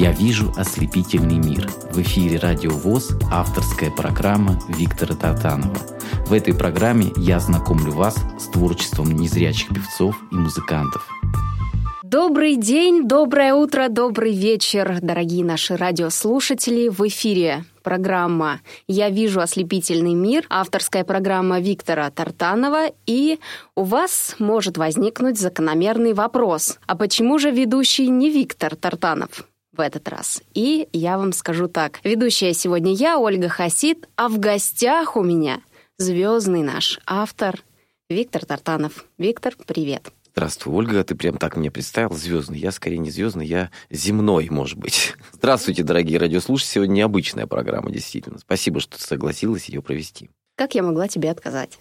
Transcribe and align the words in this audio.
Я 0.00 0.12
вижу 0.12 0.50
ослепительный 0.56 1.36
мир. 1.36 1.68
В 1.92 2.00
эфире 2.00 2.38
Радио 2.38 2.70
ВОЗ 2.70 3.10
авторская 3.30 3.90
программа 3.90 4.58
Виктора 4.66 5.14
Татанова. 5.14 5.76
В 6.26 6.32
этой 6.32 6.54
программе 6.54 7.12
я 7.18 7.38
знакомлю 7.38 7.92
вас 7.92 8.16
с 8.38 8.46
творчеством 8.46 9.12
незрячих 9.12 9.68
певцов 9.68 10.16
и 10.32 10.36
музыкантов. 10.36 11.06
Добрый 12.02 12.56
день, 12.56 13.06
доброе 13.06 13.52
утро, 13.52 13.88
добрый 13.90 14.32
вечер, 14.32 15.00
дорогие 15.02 15.44
наши 15.44 15.76
радиослушатели. 15.76 16.88
В 16.88 17.06
эфире 17.06 17.66
программа 17.82 18.60
«Я 18.88 19.10
вижу 19.10 19.42
ослепительный 19.42 20.14
мир», 20.14 20.46
авторская 20.48 21.04
программа 21.04 21.60
Виктора 21.60 22.10
Тартанова, 22.10 22.86
и 23.04 23.38
у 23.76 23.82
вас 23.82 24.36
может 24.38 24.78
возникнуть 24.78 25.38
закономерный 25.38 26.14
вопрос. 26.14 26.78
А 26.86 26.96
почему 26.96 27.38
же 27.38 27.50
ведущий 27.50 28.08
не 28.08 28.30
Виктор 28.30 28.76
Тартанов? 28.76 29.44
В 29.80 29.82
этот 29.82 30.08
раз. 30.10 30.42
И 30.52 30.88
я 30.92 31.16
вам 31.16 31.32
скажу 31.32 31.66
так. 31.66 32.00
Ведущая 32.04 32.52
сегодня 32.52 32.92
я, 32.92 33.18
Ольга 33.18 33.48
Хасид, 33.48 34.10
а 34.14 34.28
в 34.28 34.38
гостях 34.38 35.16
у 35.16 35.22
меня 35.22 35.62
звездный 35.96 36.62
наш 36.62 37.00
автор 37.06 37.62
Виктор 38.10 38.44
Тартанов. 38.44 39.06
Виктор, 39.16 39.54
привет. 39.66 40.12
Здравствуй, 40.32 40.74
Ольга, 40.74 41.02
ты 41.02 41.14
прям 41.14 41.38
так 41.38 41.56
мне 41.56 41.70
представил, 41.70 42.14
звездный. 42.14 42.58
Я 42.58 42.72
скорее 42.72 42.98
не 42.98 43.10
звездный, 43.10 43.46
я 43.46 43.70
земной, 43.88 44.48
может 44.50 44.78
быть. 44.78 45.14
Здравствуйте, 45.32 45.82
дорогие 45.82 46.18
радиослушатели. 46.18 46.72
Сегодня 46.74 46.92
необычная 46.96 47.46
программа, 47.46 47.90
действительно. 47.90 48.38
Спасибо, 48.38 48.80
что 48.80 48.98
ты 48.98 49.02
согласилась 49.02 49.70
ее 49.70 49.80
провести. 49.80 50.28
Как 50.56 50.74
я 50.74 50.82
могла 50.82 51.08
тебе 51.08 51.30
отказать? 51.30 51.78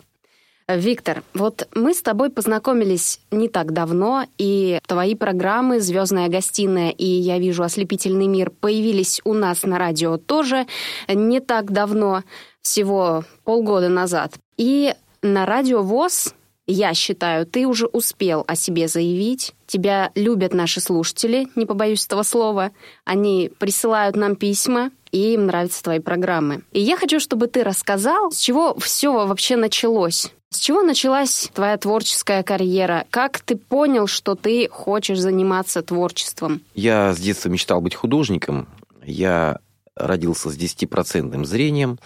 Виктор, 0.75 1.23
вот 1.33 1.67
мы 1.73 1.95
с 1.95 2.01
тобой 2.03 2.29
познакомились 2.29 3.21
не 3.31 3.49
так 3.49 3.73
давно, 3.73 4.25
и 4.37 4.79
твои 4.85 5.15
программы 5.15 5.79
«Звездная 5.79 6.27
гостиная» 6.29 6.91
и 6.91 7.05
«Я 7.05 7.39
вижу 7.39 7.63
ослепительный 7.63 8.27
мир» 8.27 8.51
появились 8.51 9.19
у 9.23 9.33
нас 9.33 9.63
на 9.63 9.79
радио 9.79 10.17
тоже 10.17 10.67
не 11.07 11.39
так 11.39 11.71
давно, 11.71 12.23
всего 12.61 13.23
полгода 13.45 13.89
назад. 13.89 14.35
И 14.57 14.93
на 15.23 15.47
радио 15.47 15.81
ВОЗ, 15.81 16.35
я 16.67 16.93
считаю, 16.93 17.47
ты 17.47 17.65
уже 17.65 17.87
успел 17.87 18.43
о 18.47 18.55
себе 18.55 18.87
заявить. 18.87 19.55
Тебя 19.65 20.11
любят 20.13 20.53
наши 20.53 20.79
слушатели, 20.81 21.47
не 21.55 21.65
побоюсь 21.65 22.05
этого 22.05 22.21
слова. 22.21 22.69
Они 23.05 23.51
присылают 23.57 24.15
нам 24.15 24.35
письма, 24.35 24.91
и 25.11 25.33
им 25.33 25.47
нравятся 25.47 25.83
твои 25.83 25.99
программы. 25.99 26.63
И 26.71 26.79
я 26.79 26.97
хочу, 26.97 27.19
чтобы 27.19 27.47
ты 27.47 27.63
рассказал, 27.63 28.31
с 28.31 28.39
чего 28.39 28.77
все 28.79 29.25
вообще 29.27 29.55
началось. 29.55 30.31
С 30.51 30.57
чего 30.57 30.81
началась 30.81 31.49
твоя 31.53 31.77
творческая 31.77 32.41
карьера? 32.41 33.05
Как 33.11 33.39
ты 33.39 33.55
понял, 33.55 34.07
что 34.07 34.33
ты 34.35 34.67
хочешь 34.69 35.19
заниматься 35.19 35.83
творчеством? 35.83 36.61
Я 36.73 37.13
с 37.13 37.19
детства 37.19 37.49
мечтал 37.49 37.81
быть 37.81 37.93
художником. 37.93 38.67
Я 39.05 39.59
родился 39.95 40.49
с 40.49 40.57
10% 40.57 41.43
зрением, 41.45 41.99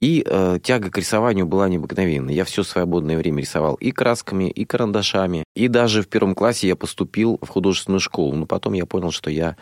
и 0.00 0.24
э, 0.24 0.60
тяга 0.62 0.90
к 0.90 0.98
рисованию 0.98 1.46
была 1.46 1.68
необыкновенной. 1.68 2.34
Я 2.34 2.44
все 2.44 2.62
свободное 2.62 3.16
время 3.16 3.40
рисовал 3.40 3.74
и 3.74 3.90
красками, 3.90 4.48
и 4.48 4.64
карандашами. 4.64 5.42
И 5.56 5.66
даже 5.66 6.02
в 6.02 6.08
первом 6.08 6.36
классе 6.36 6.68
я 6.68 6.76
поступил 6.76 7.38
в 7.42 7.48
художественную 7.48 8.00
школу. 8.00 8.36
Но 8.36 8.46
потом 8.46 8.74
я 8.74 8.86
понял, 8.86 9.10
что 9.10 9.30
я... 9.30 9.56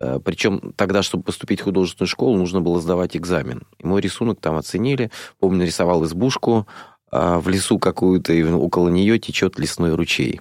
Э, 0.00 0.20
причем 0.22 0.72
тогда, 0.76 1.02
чтобы 1.02 1.24
поступить 1.24 1.60
в 1.60 1.64
художественную 1.64 2.08
школу, 2.08 2.36
нужно 2.36 2.60
было 2.60 2.80
сдавать 2.80 3.16
экзамен. 3.16 3.62
И 3.78 3.86
мой 3.86 4.00
рисунок 4.00 4.40
там 4.40 4.56
оценили. 4.56 5.10
Помню, 5.38 5.66
рисовал 5.66 6.04
избушку, 6.04 6.66
а 7.10 7.40
в 7.40 7.48
лесу 7.48 7.78
какую-то, 7.78 8.32
и 8.32 8.42
около 8.42 8.88
нее 8.88 9.18
течет 9.18 9.58
лесной 9.58 9.94
ручей. 9.94 10.40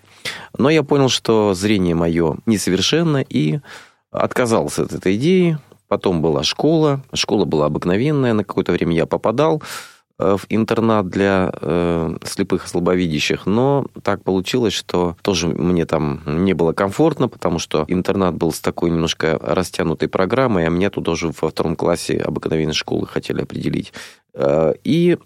Но 0.57 0.69
я 0.69 0.83
понял, 0.83 1.09
что 1.09 1.53
зрение 1.53 1.95
мое 1.95 2.37
несовершенно, 2.45 3.21
и 3.27 3.59
отказался 4.11 4.83
от 4.83 4.93
этой 4.93 5.15
идеи. 5.15 5.57
Потом 5.87 6.21
была 6.21 6.43
школа. 6.43 7.01
Школа 7.13 7.45
была 7.45 7.67
обыкновенная. 7.67 8.33
На 8.33 8.43
какое-то 8.43 8.73
время 8.73 8.93
я 8.95 9.05
попадал 9.05 9.63
в 10.19 10.41
интернат 10.49 11.09
для 11.09 11.51
э, 11.53 12.17
слепых 12.23 12.65
и 12.65 12.67
слабовидящих, 12.67 13.45
но 13.45 13.85
так 14.01 14.23
получилось, 14.23 14.73
что 14.73 15.15
тоже 15.21 15.47
мне 15.47 15.85
там 15.85 16.21
не 16.25 16.53
было 16.53 16.73
комфортно, 16.73 17.27
потому 17.27 17.59
что 17.59 17.85
интернат 17.87 18.35
был 18.35 18.51
с 18.51 18.59
такой 18.59 18.89
немножко 18.89 19.37
растянутой 19.41 20.09
программой, 20.09 20.65
а 20.65 20.69
меня 20.69 20.89
туда 20.89 21.11
уже 21.11 21.31
во 21.39 21.49
втором 21.49 21.75
классе 21.75 22.17
обыкновенной 22.17 22.73
школы 22.73 23.05
хотели 23.05 23.41
определить. 23.41 23.93
Э, 24.33 24.73
и 24.83 25.17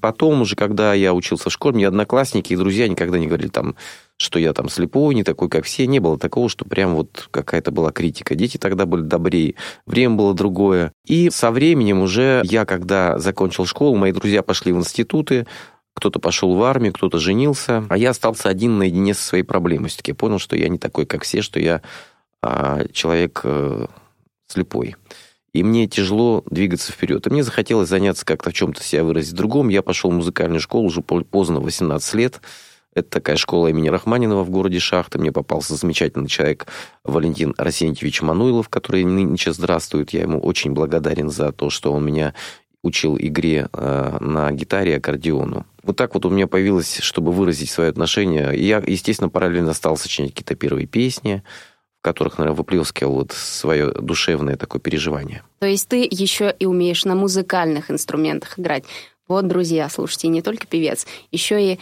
потом 0.00 0.42
уже, 0.42 0.56
когда 0.56 0.94
я 0.94 1.14
учился 1.14 1.48
в 1.48 1.52
школе, 1.52 1.76
мне 1.76 1.88
одноклассники 1.88 2.52
и 2.52 2.56
друзья 2.56 2.88
никогда 2.88 3.18
не 3.18 3.26
говорили 3.26 3.48
там, 3.48 3.76
что 4.18 4.38
я 4.38 4.52
там 4.52 4.68
слепой, 4.68 5.14
не 5.14 5.24
такой, 5.24 5.48
как 5.48 5.64
все. 5.64 5.86
Не 5.86 5.98
было 5.98 6.18
такого, 6.18 6.48
что 6.48 6.64
прям 6.64 6.94
вот 6.94 7.28
какая-то 7.30 7.70
была 7.70 7.92
критика. 7.92 8.34
Дети 8.34 8.58
тогда 8.58 8.86
были 8.86 9.02
добрее, 9.02 9.54
время 9.86 10.14
было 10.14 10.34
другое. 10.34 10.92
И 11.06 11.30
со 11.30 11.50
временем 11.50 12.00
уже 12.00 12.42
я, 12.44 12.64
когда 12.64 13.18
закончил 13.18 13.66
школу, 13.66 13.96
мои 13.96 14.12
друзья 14.12 14.42
пошли 14.42 14.72
в 14.72 14.76
институты, 14.76 15.46
кто-то 15.94 16.18
пошел 16.18 16.54
в 16.54 16.62
армию, 16.62 16.92
кто-то 16.92 17.18
женился, 17.18 17.84
а 17.88 17.96
я 17.96 18.10
остался 18.10 18.48
один 18.48 18.78
наедине 18.78 19.14
со 19.14 19.22
своей 19.22 19.44
проблемой. 19.44 19.88
Все-таки 19.88 20.10
я 20.10 20.16
понял, 20.16 20.38
что 20.38 20.56
я 20.56 20.68
не 20.68 20.78
такой, 20.78 21.06
как 21.06 21.22
все, 21.22 21.40
что 21.40 21.60
я 21.60 21.82
а, 22.42 22.86
человек 22.92 23.40
а, 23.44 23.86
слепой 24.48 24.96
и 25.54 25.62
мне 25.62 25.86
тяжело 25.86 26.42
двигаться 26.50 26.92
вперед. 26.92 27.26
И 27.26 27.30
мне 27.30 27.44
захотелось 27.44 27.88
заняться 27.88 28.26
как-то 28.26 28.50
в 28.50 28.52
чем-то 28.52 28.82
себя 28.82 29.04
выразить 29.04 29.34
другом. 29.34 29.68
Я 29.68 29.82
пошел 29.82 30.10
в 30.10 30.14
музыкальную 30.14 30.60
школу 30.60 30.86
уже 30.86 31.00
поздно, 31.00 31.60
18 31.60 32.14
лет. 32.14 32.40
Это 32.94 33.10
такая 33.10 33.36
школа 33.36 33.68
имени 33.68 33.88
Рахманинова 33.88 34.44
в 34.44 34.50
городе 34.50 34.78
Шахта. 34.78 35.18
Мне 35.18 35.32
попался 35.32 35.74
замечательный 35.74 36.28
человек 36.28 36.66
Валентин 37.02 37.54
Арсентьевич 37.58 38.22
Мануилов, 38.22 38.68
который 38.68 39.04
нынче 39.04 39.52
здравствует. 39.52 40.10
Я 40.10 40.22
ему 40.22 40.38
очень 40.38 40.72
благодарен 40.72 41.28
за 41.28 41.50
то, 41.52 41.70
что 41.70 41.92
он 41.92 42.04
меня 42.06 42.34
учил 42.82 43.16
игре 43.18 43.68
э, 43.72 44.16
на 44.20 44.52
гитаре 44.52 44.92
и 44.92 44.96
аккордеону. 44.96 45.66
Вот 45.82 45.96
так 45.96 46.14
вот 46.14 46.24
у 46.26 46.30
меня 46.30 46.46
появилось, 46.46 46.98
чтобы 46.98 47.32
выразить 47.32 47.70
свое 47.70 47.90
отношение. 47.90 48.52
Я, 48.54 48.82
естественно, 48.86 49.30
параллельно 49.30 49.72
стал 49.72 49.96
сочинять 49.96 50.32
какие-то 50.32 50.54
первые 50.54 50.86
песни, 50.86 51.42
которых, 52.02 52.38
наверное, 52.38 52.56
выплескивал 52.56 53.14
вот 53.14 53.32
свое 53.32 53.90
душевное 53.90 54.56
такое 54.56 54.80
переживание. 54.80 55.42
То 55.60 55.66
есть 55.66 55.88
ты 55.88 56.06
еще 56.08 56.54
и 56.58 56.66
умеешь 56.66 57.06
на 57.06 57.14
музыкальных 57.14 57.90
инструментах 57.90 58.58
играть. 58.58 58.84
Вот, 59.26 59.48
друзья, 59.48 59.88
слушайте, 59.88 60.28
не 60.28 60.42
только 60.42 60.66
певец, 60.66 61.06
еще 61.32 61.72
и 61.72 61.80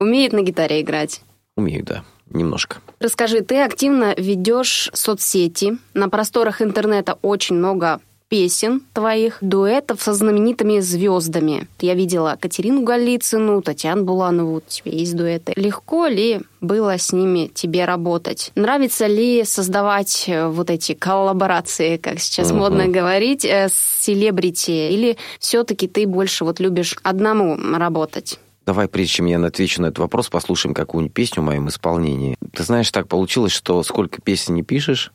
умеет 0.00 0.32
на 0.32 0.42
гитаре 0.42 0.80
играть. 0.80 1.20
Умею, 1.56 1.84
да, 1.84 2.04
немножко. 2.30 2.78
Расскажи, 2.98 3.42
ты 3.42 3.62
активно 3.62 4.14
ведешь 4.16 4.90
соцсети. 4.94 5.78
На 5.94 6.08
просторах 6.08 6.62
интернета 6.62 7.18
очень 7.22 7.56
много 7.56 8.00
песен 8.30 8.82
твоих, 8.94 9.38
дуэтов 9.40 10.00
со 10.00 10.14
знаменитыми 10.14 10.78
звездами. 10.78 11.66
Я 11.80 11.94
видела 11.94 12.38
Катерину 12.40 12.82
Голицыну, 12.82 13.60
Татьяну 13.60 14.04
Буланову, 14.04 14.56
у 14.58 14.60
тебя 14.60 14.92
есть 14.92 15.16
дуэты. 15.16 15.52
Легко 15.56 16.06
ли 16.06 16.40
было 16.60 16.96
с 16.96 17.12
ними 17.12 17.50
тебе 17.52 17.84
работать? 17.84 18.52
Нравится 18.54 19.06
ли 19.08 19.42
создавать 19.44 20.26
э, 20.28 20.46
вот 20.46 20.70
эти 20.70 20.94
коллаборации, 20.94 21.96
как 21.96 22.20
сейчас 22.20 22.52
uh-huh. 22.52 22.58
модно 22.58 22.86
говорить, 22.86 23.44
э, 23.44 23.68
с 23.68 23.74
селебрити? 24.04 24.92
Или 24.92 25.16
все-таки 25.40 25.88
ты 25.88 26.06
больше 26.06 26.44
вот 26.44 26.60
любишь 26.60 26.96
одному 27.02 27.56
работать? 27.76 28.38
Давай, 28.66 28.88
прежде 28.88 29.14
чем 29.14 29.26
я 29.26 29.44
отвечу 29.44 29.82
на 29.82 29.86
этот 29.86 29.98
вопрос, 29.98 30.28
послушаем 30.28 30.74
какую-нибудь 30.74 31.14
песню 31.14 31.42
в 31.42 31.46
моем 31.46 31.68
исполнении. 31.68 32.36
Ты 32.52 32.62
знаешь, 32.62 32.90
так 32.90 33.08
получилось, 33.08 33.52
что 33.52 33.82
сколько 33.82 34.20
песен 34.20 34.54
не 34.54 34.62
пишешь, 34.62 35.12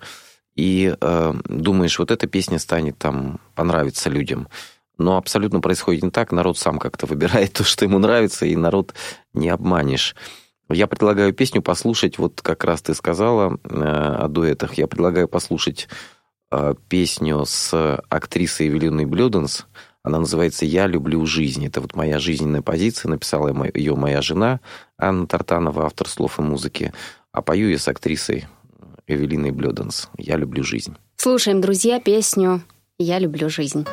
и 0.56 0.96
э, 1.00 1.34
думаешь, 1.46 2.00
вот 2.00 2.12
эта 2.12 2.28
песня 2.28 2.60
станет 2.60 2.98
там, 2.98 3.40
понравится 3.54 4.10
людям. 4.10 4.48
Но 4.98 5.18
абсолютно 5.18 5.60
происходит 5.60 6.04
не 6.04 6.12
так. 6.12 6.32
Народ 6.32 6.58
сам 6.58 6.80
как-то 6.80 7.06
выбирает 7.06 7.54
то, 7.54 7.64
что 7.64 7.86
ему 7.86 8.00
нравится, 8.00 8.46
и 8.46 8.56
народ 8.56 8.94
не 9.34 9.50
обманешь. 9.50 10.16
Я 10.70 10.88
предлагаю 10.88 11.32
песню 11.34 11.62
послушать, 11.62 12.18
вот 12.18 12.42
как 12.42 12.64
раз 12.64 12.82
ты 12.82 12.96
сказала 12.96 13.60
э, 13.64 13.70
о 13.70 14.28
дуэтах, 14.28 14.76
я 14.76 14.88
предлагаю 14.88 15.28
послушать 15.28 15.88
э, 16.52 16.74
песню 16.90 17.46
с 17.46 18.02
актрисой 18.10 18.68
Эвелиной 18.70 19.06
Блюденс. 19.06 19.68
Она 20.06 20.20
называется 20.20 20.66
«Я 20.66 20.86
люблю 20.86 21.26
жизнь». 21.26 21.66
Это 21.66 21.82
вот 21.82 21.96
моя 21.96 22.20
жизненная 22.20 22.62
позиция. 22.62 23.10
Написала 23.10 23.52
ее 23.74 23.96
моя 23.96 24.22
жена 24.22 24.60
Анна 25.00 25.26
Тартанова, 25.26 25.88
автор 25.88 26.08
слов 26.08 26.38
и 26.38 26.44
музыки. 26.44 26.94
А 27.32 27.42
пою 27.42 27.70
я 27.70 27.80
с 27.80 27.88
актрисой 27.88 28.46
Эвелиной 29.08 29.50
Блёденс 29.50 30.10
«Я 30.20 30.38
люблю 30.38 30.64
жизнь». 30.64 30.96
Слушаем, 31.16 31.60
друзья, 31.60 32.00
песню 32.00 32.62
«Я 33.00 33.18
люблю 33.18 33.50
жизнь». 33.50 33.88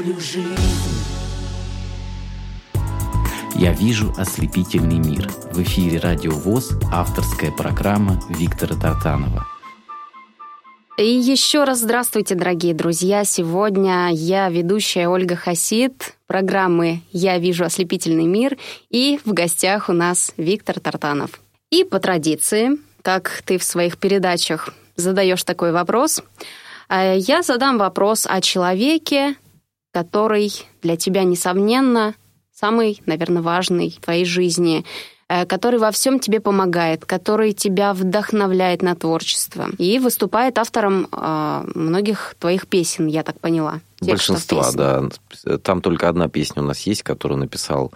Люблю 0.00 0.18
жизнь. 0.18 0.48
Я 3.54 3.72
вижу 3.72 4.12
ослепительный 4.16 4.98
мир. 4.98 5.28
В 5.52 5.62
эфире 5.62 5.98
Радио 5.98 6.32
ВОЗ 6.32 6.72
авторская 6.90 7.50
программа 7.50 8.18
Виктора 8.30 8.76
Тартанова. 8.76 9.46
И 10.96 11.06
еще 11.06 11.64
раз 11.64 11.80
здравствуйте, 11.80 12.34
дорогие 12.34 12.74
друзья. 12.74 13.24
Сегодня 13.24 14.10
я 14.12 14.48
ведущая 14.48 15.08
Ольга 15.08 15.36
Хасид 15.36 16.14
программы 16.26 17.02
«Я 17.12 17.38
вижу 17.38 17.64
ослепительный 17.64 18.26
мир» 18.26 18.56
и 18.90 19.18
в 19.24 19.32
гостях 19.32 19.88
у 19.88 19.92
нас 19.92 20.32
Виктор 20.36 20.80
Тартанов. 20.80 21.40
И 21.70 21.84
по 21.84 22.00
традиции, 22.00 22.78
как 23.02 23.42
ты 23.44 23.58
в 23.58 23.64
своих 23.64 23.98
передачах 23.98 24.70
задаешь 24.96 25.44
такой 25.44 25.72
вопрос, 25.72 26.22
э, 26.88 27.16
я 27.18 27.42
задам 27.42 27.78
вопрос 27.78 28.26
о 28.28 28.40
человеке, 28.40 29.36
который 29.92 30.52
для 30.82 30.96
тебя, 30.96 31.24
несомненно, 31.24 32.14
самый, 32.52 33.02
наверное, 33.06 33.42
важный 33.42 33.90
в 33.90 34.04
твоей 34.04 34.24
жизни, 34.24 34.84
э, 35.28 35.46
который 35.46 35.78
во 35.78 35.90
всем 35.90 36.20
тебе 36.20 36.40
помогает, 36.40 37.04
который 37.04 37.52
тебя 37.52 37.94
вдохновляет 37.94 38.82
на 38.82 38.94
творчество 38.94 39.68
и 39.78 39.98
выступает 39.98 40.58
автором 40.58 41.08
э, 41.10 41.70
многих 41.74 42.36
твоих 42.38 42.66
песен, 42.66 43.06
я 43.06 43.22
так 43.22 43.40
поняла. 43.40 43.80
Большинства, 44.00 44.64
песен. 44.64 45.12
да. 45.44 45.58
Там 45.58 45.80
только 45.80 46.08
одна 46.08 46.28
песня 46.28 46.62
у 46.62 46.66
нас 46.66 46.80
есть, 46.80 47.02
которую 47.02 47.38
написал 47.38 47.92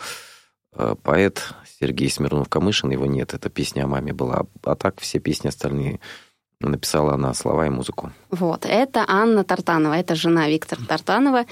э, 0.75 0.94
поэт 1.02 1.43
Сергей 1.81 2.08
Смирнов-Камышин. 2.08 2.91
Его 2.91 3.06
нет, 3.06 3.35
эта 3.35 3.50
песня 3.50 3.85
о 3.85 3.88
маме 3.88 4.12
была. 4.12 4.46
А 4.62 4.75
так 4.75 5.00
все 5.00 5.19
песни 5.19 5.49
остальные 5.49 6.00
написала 6.61 7.14
она 7.14 7.35
слова 7.35 7.67
и 7.67 7.70
музыку. 7.70 8.12
Вот, 8.31 8.64
это 8.64 9.05
Анна 9.06 9.44
Тартанова, 9.44 9.94
это 9.94 10.15
жена 10.15 10.48
Виктора 10.48 10.82
Тартанова. 10.86 11.44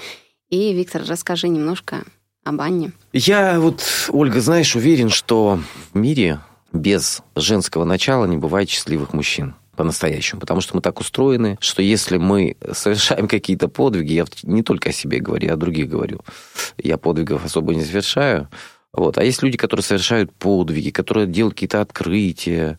И, 0.53 0.71
Виктор, 0.71 1.01
расскажи 1.07 1.47
немножко 1.47 2.03
об 2.43 2.61
Анне. 2.61 2.91
Я 3.11 3.59
вот, 3.59 3.83
Ольга, 4.09 4.39
знаешь, 4.39 4.75
уверен, 4.75 5.09
что 5.09 5.59
в 5.91 5.97
мире 5.97 6.41
без 6.71 7.23
женского 7.35 7.85
начала 7.85 8.25
не 8.25 8.37
бывает 8.37 8.69
счастливых 8.69 9.13
мужчин 9.13 9.55
по-настоящему, 9.75 10.39
потому 10.41 10.61
что 10.61 10.75
мы 10.75 10.83
так 10.83 10.99
устроены, 10.99 11.57
что 11.59 11.81
если 11.81 12.17
мы 12.17 12.55
совершаем 12.71 13.27
какие-то 13.27 13.67
подвиги, 13.67 14.13
я 14.13 14.25
не 14.43 14.61
только 14.61 14.89
о 14.89 14.93
себе 14.93 15.17
говорю, 15.17 15.47
я 15.47 15.53
о 15.53 15.57
других 15.57 15.89
говорю, 15.89 16.19
я 16.77 16.99
подвигов 16.99 17.43
особо 17.43 17.73
не 17.73 17.83
совершаю, 17.83 18.47
вот. 18.93 19.17
А 19.17 19.23
есть 19.23 19.41
люди, 19.41 19.57
которые 19.57 19.83
совершают 19.83 20.31
подвиги, 20.33 20.91
которые 20.91 21.25
делают 21.25 21.55
какие-то 21.55 21.81
открытия, 21.81 22.77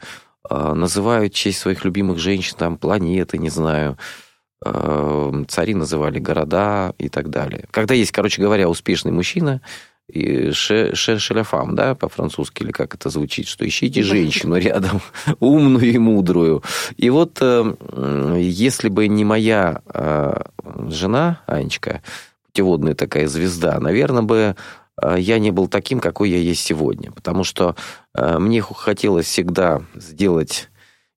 э, 0.49 0.73
называют 0.75 1.35
честь 1.35 1.59
своих 1.59 1.85
любимых 1.85 2.19
женщин, 2.21 2.54
там, 2.57 2.76
планеты, 2.78 3.37
не 3.38 3.50
знаю, 3.50 3.99
цари 4.62 5.75
называли 5.75 6.18
города 6.18 6.94
и 6.99 7.08
так 7.08 7.30
далее. 7.30 7.66
Когда 7.70 7.94
есть, 7.94 8.12
короче 8.12 8.40
говоря, 8.40 8.68
успешный 8.68 9.12
мужчина, 9.12 9.61
и 10.08 10.50
ше, 10.50 10.94
ше, 10.94 11.18
шеляфам, 11.18 11.75
да, 11.75 11.94
по-французски, 11.94 12.62
или 12.62 12.73
как 12.73 12.94
это 12.94 13.08
звучит, 13.08 13.46
что 13.46 13.66
ищите 13.66 14.02
женщину 14.02 14.56
рядом, 14.56 15.00
умную 15.40 15.87
и 15.87 15.99
мудрую. 15.99 16.62
И 16.96 17.08
вот 17.11 17.38
э, 17.40 17.75
если 18.38 18.88
бы 18.88 19.08
не 19.08 19.25
моя 19.25 19.80
э, 19.87 20.42
жена, 20.88 21.40
Анечка, 21.46 22.02
путеводная 22.46 22.94
такая 22.94 23.26
звезда, 23.26 23.80
наверное, 23.80 24.23
бы 24.23 24.56
э, 25.02 25.16
я 25.18 25.38
не 25.38 25.50
был 25.50 25.68
таким, 25.68 26.00
какой 26.00 26.30
я 26.30 26.38
есть 26.38 26.62
сегодня. 26.62 27.11
Потому 27.11 27.42
что 27.42 27.75
э, 28.14 28.38
мне 28.38 28.61
хотелось 28.61 29.26
всегда 29.26 29.82
сделать 29.94 30.68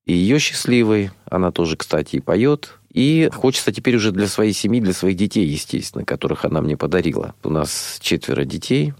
и 0.05 0.13
ее 0.13 0.39
счастливой. 0.39 1.11
Она 1.29 1.51
тоже, 1.51 1.75
кстати, 1.75 2.15
и 2.15 2.21
поет. 2.21 2.79
И 2.97 3.29
хочется 3.31 3.71
теперь 3.71 3.95
уже 3.97 4.11
для 4.11 4.25
своей 4.25 4.53
семьи, 4.53 4.81
для 4.81 4.91
своих 4.91 5.17
детей, 5.17 5.45
естественно, 5.45 6.03
которых 6.03 6.45
она 6.45 6.61
мне 6.61 6.75
подарила. 6.75 7.35
У 7.43 7.49
нас 7.51 7.99
четверо 8.01 8.43
детей. 8.43 8.95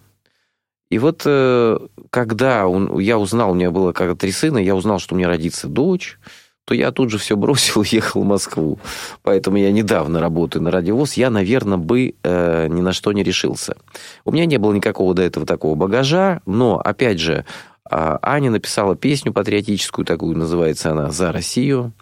И 0.91 0.99
вот 0.99 1.23
э, 1.25 1.79
когда 2.11 2.67
он, 2.67 2.99
я 2.99 3.17
узнал, 3.17 3.51
у 3.51 3.53
меня 3.55 3.71
было 3.71 3.93
как 3.93 4.15
три 4.19 4.31
сына, 4.31 4.59
я 4.59 4.75
узнал, 4.75 4.99
что 4.99 5.15
у 5.15 5.17
меня 5.17 5.27
родится 5.27 5.67
дочь, 5.67 6.19
то 6.65 6.75
я 6.75 6.91
тут 6.91 7.09
же 7.09 7.17
все 7.17 7.35
бросил 7.35 7.81
и 7.81 7.87
ехал 7.89 8.21
в 8.21 8.25
Москву. 8.27 8.77
Поэтому 9.23 9.57
я 9.57 9.71
недавно 9.71 10.19
работаю 10.19 10.61
на 10.61 10.69
радиовоз. 10.69 11.13
Я, 11.13 11.31
наверное, 11.31 11.79
бы 11.79 12.13
э, 12.21 12.67
ни 12.67 12.81
на 12.81 12.93
что 12.93 13.11
не 13.13 13.23
решился. 13.23 13.77
У 14.25 14.31
меня 14.31 14.45
не 14.45 14.59
было 14.59 14.73
никакого 14.73 15.15
до 15.15 15.23
этого 15.23 15.47
такого 15.47 15.73
багажа, 15.73 16.41
но, 16.45 16.77
опять 16.77 17.17
же, 17.17 17.45
а, 17.89 18.19
Аня 18.21 18.51
написала 18.51 18.95
песню 18.95 19.33
патриотическую 19.33 20.05
такую, 20.05 20.37
называется 20.37 20.91
она 20.91 21.09
«За 21.09 21.31
Россию». 21.31 21.93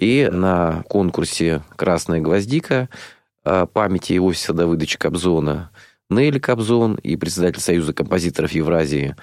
И 0.00 0.30
на 0.32 0.82
конкурсе 0.88 1.62
«Красная 1.76 2.20
гвоздика» 2.20 2.88
а, 3.44 3.66
памяти 3.66 4.14
Иосифа 4.14 4.54
Давыдовича 4.54 4.98
Кобзона 4.98 5.70
Нелли 6.08 6.38
Кобзон 6.38 6.94
и 6.94 7.16
председатель 7.16 7.60
Союза 7.60 7.92
композиторов 7.92 8.52
Евразии 8.52 9.14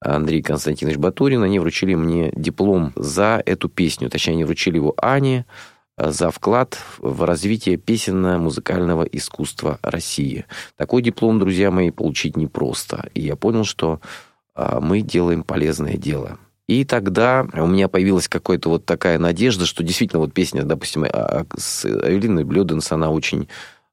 Андрей 0.00 0.42
Константинович 0.42 0.98
Батурин, 0.98 1.42
они 1.42 1.58
вручили 1.58 1.94
мне 1.94 2.30
диплом 2.36 2.92
за 2.94 3.42
эту 3.44 3.68
песню. 3.68 4.10
Точнее, 4.10 4.34
они 4.34 4.44
вручили 4.44 4.76
его 4.76 4.94
Ане 5.00 5.46
а, 5.96 6.12
за 6.12 6.30
вклад 6.30 6.78
в 6.98 7.24
развитие 7.24 7.78
песенно-музыкального 7.78 9.04
искусства 9.04 9.78
России. 9.82 10.44
Такой 10.76 11.00
диплом, 11.00 11.38
друзья 11.38 11.70
мои, 11.70 11.90
получить 11.90 12.36
непросто. 12.36 13.08
И 13.14 13.22
я 13.22 13.34
понял, 13.34 13.64
что 13.64 14.00
а, 14.54 14.80
мы 14.80 15.00
делаем 15.00 15.42
полезное 15.42 15.96
дело. 15.96 16.38
И 16.68 16.84
тогда 16.84 17.46
у 17.54 17.66
меня 17.66 17.88
появилась 17.88 18.28
какая-то 18.28 18.68
вот 18.68 18.84
такая 18.84 19.18
надежда, 19.18 19.64
что 19.64 19.82
действительно 19.82 20.20
вот 20.20 20.34
песня, 20.34 20.62
допустим, 20.62 21.04
а, 21.04 21.46
с 21.56 21.86
Эвелиной 21.86 22.44
Блёденс, 22.44 22.92
она 22.92 23.10
очень 23.10 23.48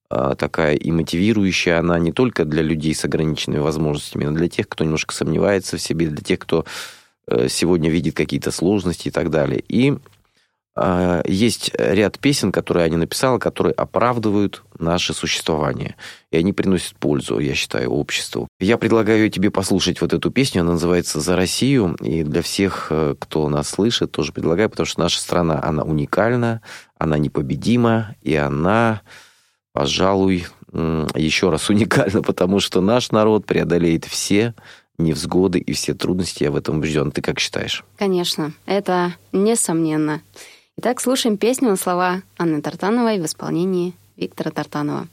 а, 0.09 0.35
такая 0.35 0.75
и 0.75 0.91
мотивирующая, 0.91 1.79
она 1.79 1.97
не 1.97 2.11
только 2.11 2.43
для 2.43 2.61
людей 2.61 2.93
с 2.93 3.05
ограниченными 3.05 3.59
возможностями, 3.59 4.25
но 4.25 4.31
для 4.31 4.49
тех, 4.49 4.67
кто 4.67 4.83
немножко 4.83 5.15
сомневается 5.15 5.77
в 5.77 5.81
себе, 5.81 6.07
для 6.07 6.21
тех, 6.21 6.37
кто 6.37 6.65
э, 7.27 7.47
сегодня 7.49 7.89
видит 7.89 8.15
какие-то 8.15 8.51
сложности 8.51 9.07
и 9.07 9.11
так 9.11 9.29
далее. 9.31 9.63
И 9.67 9.93
э, 9.93 9.95
есть 11.25 11.71
ряд 11.77 12.19
песен, 12.19 12.51
которые 12.51 12.85
Аня 12.85 12.97
написала, 12.97 13.39
которые 13.39 13.73
оправдывают 13.73 14.63
наше 14.77 15.13
существование. 15.13 15.95
И 16.31 16.37
они 16.37 16.51
приносят 16.51 16.97
пользу, 16.97 17.39
я 17.39 17.55
считаю, 17.55 17.91
обществу. 17.91 18.49
Я 18.59 18.77
предлагаю 18.77 19.29
тебе 19.29 19.51
послушать 19.51 20.01
вот 20.01 20.11
эту 20.11 20.31
песню. 20.31 20.61
Она 20.61 20.73
называется 20.73 21.21
«За 21.21 21.37
Россию». 21.37 21.95
И 22.01 22.23
для 22.23 22.41
всех, 22.41 22.87
э, 22.89 23.15
кто 23.17 23.47
нас 23.47 23.69
слышит, 23.69 24.11
тоже 24.11 24.33
предлагаю, 24.33 24.69
потому 24.69 24.85
что 24.85 24.99
наша 24.99 25.19
страна, 25.21 25.61
она 25.63 25.83
уникальна, 25.83 26.61
она 26.97 27.17
непобедима, 27.17 28.15
и 28.21 28.35
она, 28.35 29.01
пожалуй, 29.71 30.45
еще 30.73 31.49
раз 31.49 31.69
уникальна, 31.69 32.21
потому 32.21 32.59
что 32.59 32.81
наш 32.81 33.11
народ 33.11 33.45
преодолеет 33.45 34.03
все 34.03 34.53
невзгоды 34.97 35.59
и 35.59 35.73
все 35.73 35.93
трудности, 35.93 36.43
я 36.43 36.51
в 36.51 36.55
этом 36.55 36.77
убежден. 36.77 37.11
Ты 37.11 37.21
как 37.21 37.39
считаешь? 37.39 37.83
Конечно, 37.97 38.53
это 38.65 39.15
несомненно. 39.31 40.21
Итак, 40.77 40.99
слушаем 40.99 41.37
песню 41.37 41.69
на 41.69 41.77
слова 41.77 42.21
Анны 42.37 42.61
Тартановой 42.61 43.17
в 43.21 43.25
исполнении 43.25 43.93
Виктора 44.17 44.51
Тартанова. 44.51 45.07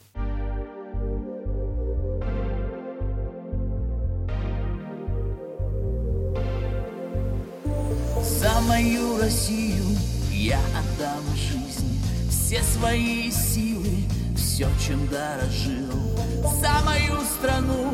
За 8.25 8.61
мою 8.63 9.19
Россию 9.21 9.85
я 10.33 10.59
отдам 10.77 11.23
жизнь, 11.37 12.03
все 12.29 12.61
свои 12.63 13.31
силы, 13.31 14.03
все, 14.37 14.67
чем 14.85 15.07
дорожил. 15.07 15.93
За 16.61 16.85
мою 16.85 17.21
страну, 17.21 17.93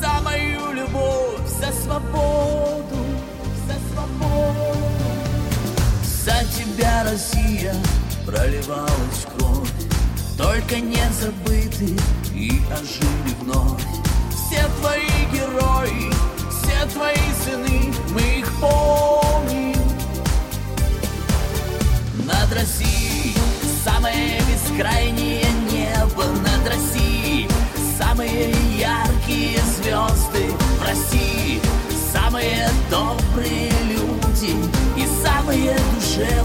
за 0.00 0.22
мою 0.22 0.72
любовь, 0.72 1.44
за 1.48 1.72
свободу, 1.72 3.04
за 3.66 3.74
свободу. 3.92 4.83
Тебя, 6.76 7.04
Россия, 7.04 7.72
проливалась 8.26 9.26
кровь, 9.38 9.70
только 10.36 10.80
не 10.80 11.04
забыты 11.20 11.96
и 12.34 12.60
ожили 12.72 13.34
вновь. 13.42 13.80
Все 14.30 14.66
твои 14.80 15.06
герои, 15.32 16.10
все 16.50 16.86
твои 16.92 17.14
сыны, 17.44 17.94
мы 18.10 18.40
их 18.40 18.52
помним. 18.60 19.78
Над 22.24 22.52
Россией 22.52 23.36
самое 23.84 24.40
бескрайнее 24.40 25.46
небо 25.70 26.24
Над 26.42 26.68
Россией 26.68 27.48
самые 27.98 28.50
яркие 28.76 29.60
звезды 29.76 30.50
В 30.80 30.82
России 30.82 31.60
самые 32.12 32.68
добрые 32.90 33.70
люди 33.88 34.56
И 34.96 35.06
самые 35.24 35.76
душевные 35.94 36.43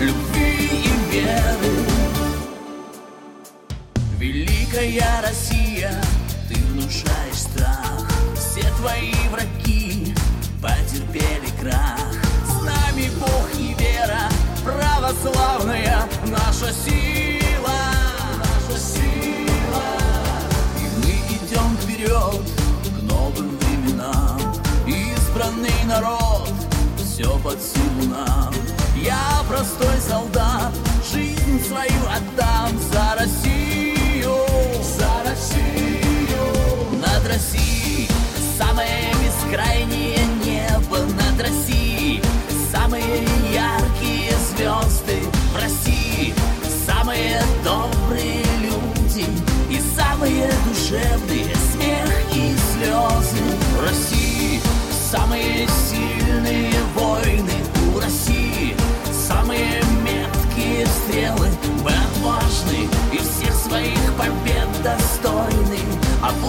любви 0.00 0.82
и 0.84 1.12
веры 1.12 1.60
Великая 4.18 5.22
Россия, 5.22 5.92
ты 6.48 6.54
внушаешь 6.54 7.34
страх. 7.34 8.08
Все 8.34 8.62
твои 8.78 9.12
враги 9.30 10.14
потерпели 10.62 11.50
крах. 11.60 12.12
С 12.46 12.62
нами 12.62 13.10
Бог 13.18 13.48
и 13.58 13.74
вера, 13.78 14.28
православная 14.64 16.06
наша 16.26 16.72
сила 16.72 17.78
Наша 18.38 18.78
сила. 18.78 19.84
И 20.78 20.84
мы 20.98 21.12
идем 21.36 21.76
вперед 21.78 22.42
к 22.84 23.02
новым 23.02 23.58
временам. 23.58 24.38
Избранный 24.86 25.84
народ, 25.86 26.52
все 26.98 27.38
под 27.38 27.60
силу 27.60 28.14
нам 28.14 28.69
Я 29.02 29.42
простой 29.48 29.98
солдат, 30.06 30.74
жизнь 31.10 31.64
свою 31.66 32.02
отдам 32.06 32.78
за 32.92 33.16
Россию. 33.18 34.34
За 34.82 35.28
Россию. 35.28 37.00
Над 37.00 37.26
Россией 37.26 38.08
самое 38.58 39.14
бескрайнее 39.24 40.18
небо. 40.44 40.98
Над 40.98 41.40
Россией 41.40 42.22
самые 42.70 43.24
яркие 43.52 44.32
звезды. 44.50 45.22
В 45.54 45.56
России 45.56 46.34
самые 46.86 47.42
добрые 47.64 48.44
люди 48.60 49.26
И 49.70 49.80
самые 49.96 50.50
душевные 50.66 51.49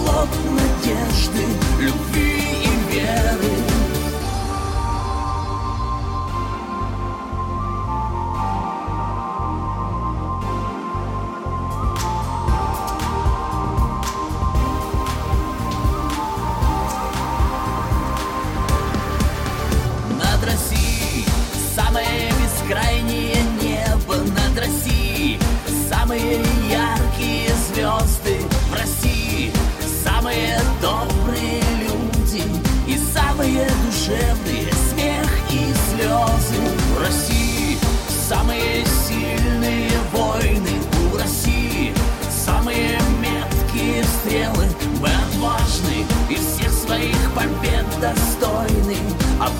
Оплот 0.02 0.28
надежды, 0.50 1.44
любви 1.78 2.31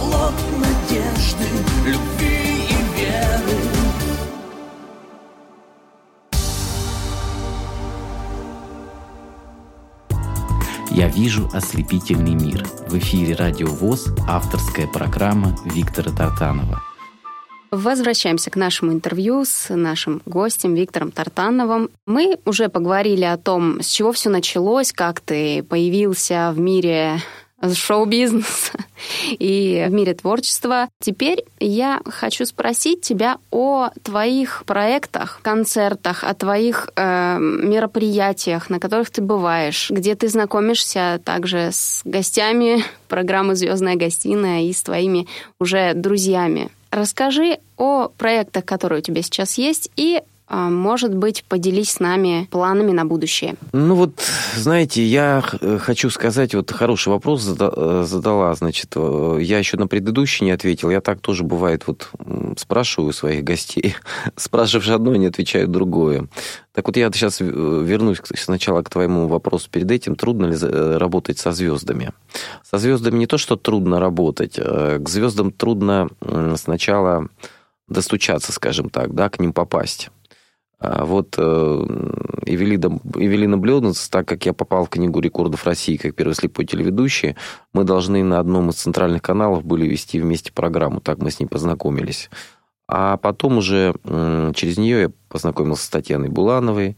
Оплот 0.03 0.35
надежды, 0.59 1.45
любви 1.87 2.67
и 2.69 2.99
веры 2.99 3.59
«Я 10.91 11.09
вижу 11.09 11.49
ослепительный 11.53 12.35
мир». 12.35 12.67
В 12.89 12.99
эфире 12.99 13.35
«Радио 13.37 13.69
ВОЗ» 13.69 14.09
авторская 14.29 14.89
программа 14.89 15.57
Виктора 15.65 16.11
Тартанова. 16.11 16.83
Возвращаемся 17.71 18.51
к 18.51 18.57
нашему 18.57 18.93
интервью 18.93 19.45
с 19.45 19.75
нашим 19.75 20.21
гостем 20.27 20.75
Виктором 20.75 21.13
Тартановым. 21.13 21.91
Мы 22.07 22.39
уже 22.45 22.69
поговорили 22.69 23.25
о 23.25 23.39
том, 23.39 23.81
с 23.81 23.87
чего 23.87 24.13
все 24.13 24.29
началось, 24.31 24.93
как 24.93 25.21
ты 25.21 25.63
появился 25.63 26.53
в 26.55 26.59
мире 26.59 27.21
шоу-бизнеса 27.71 28.73
и 29.31 29.87
в 29.89 29.93
мире 29.93 30.15
творчества. 30.15 30.89
Теперь 31.01 31.45
я 31.61 32.01
хочу 32.07 32.45
спросить 32.45 33.03
тебя 33.03 33.39
о 33.51 33.91
твоих 34.03 34.65
проектах, 34.67 35.41
концертах, 35.43 36.25
о 36.25 36.35
твоих 36.35 36.91
э, 36.97 37.39
мероприятиях, 37.39 38.71
на 38.71 38.81
которых 38.81 39.11
ты 39.11 39.23
бываешь, 39.23 39.91
где 39.91 40.15
ты 40.15 40.29
знакомишься 40.29 41.21
также 41.25 41.71
с 41.73 42.03
гостями 42.05 42.85
программы 43.09 43.55
«Звездная 43.55 43.97
гостиная» 43.97 44.63
и 44.63 44.73
с 44.73 44.83
твоими 44.83 45.27
уже 45.59 45.95
друзьями. 45.95 46.71
Расскажи 46.91 47.59
о 47.79 48.09
проектах, 48.09 48.67
которые 48.67 48.99
у 48.99 49.03
тебя 49.03 49.23
сейчас 49.23 49.57
есть, 49.57 49.91
и 49.97 50.21
может 50.53 51.15
быть, 51.15 51.45
поделись 51.49 51.93
с 51.93 52.01
нами 52.01 52.47
планами 52.51 52.93
на 52.93 53.05
будущее. 53.05 53.55
Ну 53.73 53.95
вот, 53.95 54.23
знаете, 54.57 55.03
я 55.03 55.43
хочу 55.81 56.11
сказать, 56.11 56.55
вот 56.55 56.71
хороший 56.71 57.09
вопрос 57.09 57.49
э, 57.59 58.05
задала, 58.07 58.55
значит, 58.55 58.93
э, 58.97 59.39
я 59.41 59.59
еще 59.59 59.79
на 59.79 59.87
предыдущий 59.87 60.45
не 60.45 60.51
ответил, 60.51 60.91
я 60.91 61.01
так 61.01 61.21
тоже 61.21 61.43
бывает 61.43 61.87
вот 61.87 62.11
спрашиваю 62.59 63.13
своих 63.13 63.45
гостей, 63.45 63.97
спрашиваешь 64.37 64.91
одно, 64.91 65.13
они 65.13 65.27
отвечают 65.27 65.71
другое. 65.71 66.29
Так 66.73 66.87
вот, 66.87 66.97
я 66.97 67.11
сейчас 67.13 67.41
э, 67.41 67.45
вернусь 67.45 68.21
сначала 68.35 68.83
к 68.83 68.91
твоему 68.91 69.29
вопросу 69.29 69.71
перед 69.71 69.91
этим. 69.91 70.17
Трудно 70.17 70.47
ли 70.47 70.57
работать 70.99 71.39
со 71.39 71.53
звездами? 71.53 72.13
Со 72.63 72.79
звездами 72.79 73.19
не 73.19 73.27
то, 73.27 73.39
что 73.39 73.57
трудно 73.57 74.01
работать, 74.01 74.57
к 74.57 75.09
звездам 75.09 75.51
трудно 75.51 76.09
сначала 76.57 77.29
достучаться, 77.89 78.53
скажем 78.53 78.91
так, 78.91 79.15
да, 79.15 79.29
к 79.29 79.39
ним 79.39 79.53
попасть. 79.53 80.11
А 80.85 81.05
вот 81.05 81.37
э, 81.39 81.43
Эвелина, 82.45 82.99
Эвелина 83.15 83.93
так 84.11 84.27
как 84.27 84.45
я 84.47 84.53
попал 84.53 84.85
в 84.85 84.89
Книгу 84.89 85.21
рекордов 85.21 85.65
России 85.65 85.97
как 85.97 86.17
первый 86.17 86.35
слепой 86.35 86.67
телеведущий, 86.67 87.37
мы 87.73 87.85
должны 87.85 88.25
на 88.25 88.41
одном 88.41 88.71
из 88.71 88.75
центральных 88.75 89.23
каналов 89.23 89.65
были 89.65 89.87
вести 89.87 90.19
вместе 90.19 90.51
программу, 90.53 91.01
так 91.01 91.19
мы 91.19 91.31
с 91.31 91.39
ней 91.39 91.47
познакомились. 91.47 92.31
А 92.89 93.17
потом 93.17 93.59
уже 93.59 93.95
через 94.57 94.77
нее 94.77 95.03
я 95.03 95.11
познакомился 95.29 95.85
с 95.85 95.89
Татьяной 95.89 96.31
Булановой, 96.31 96.97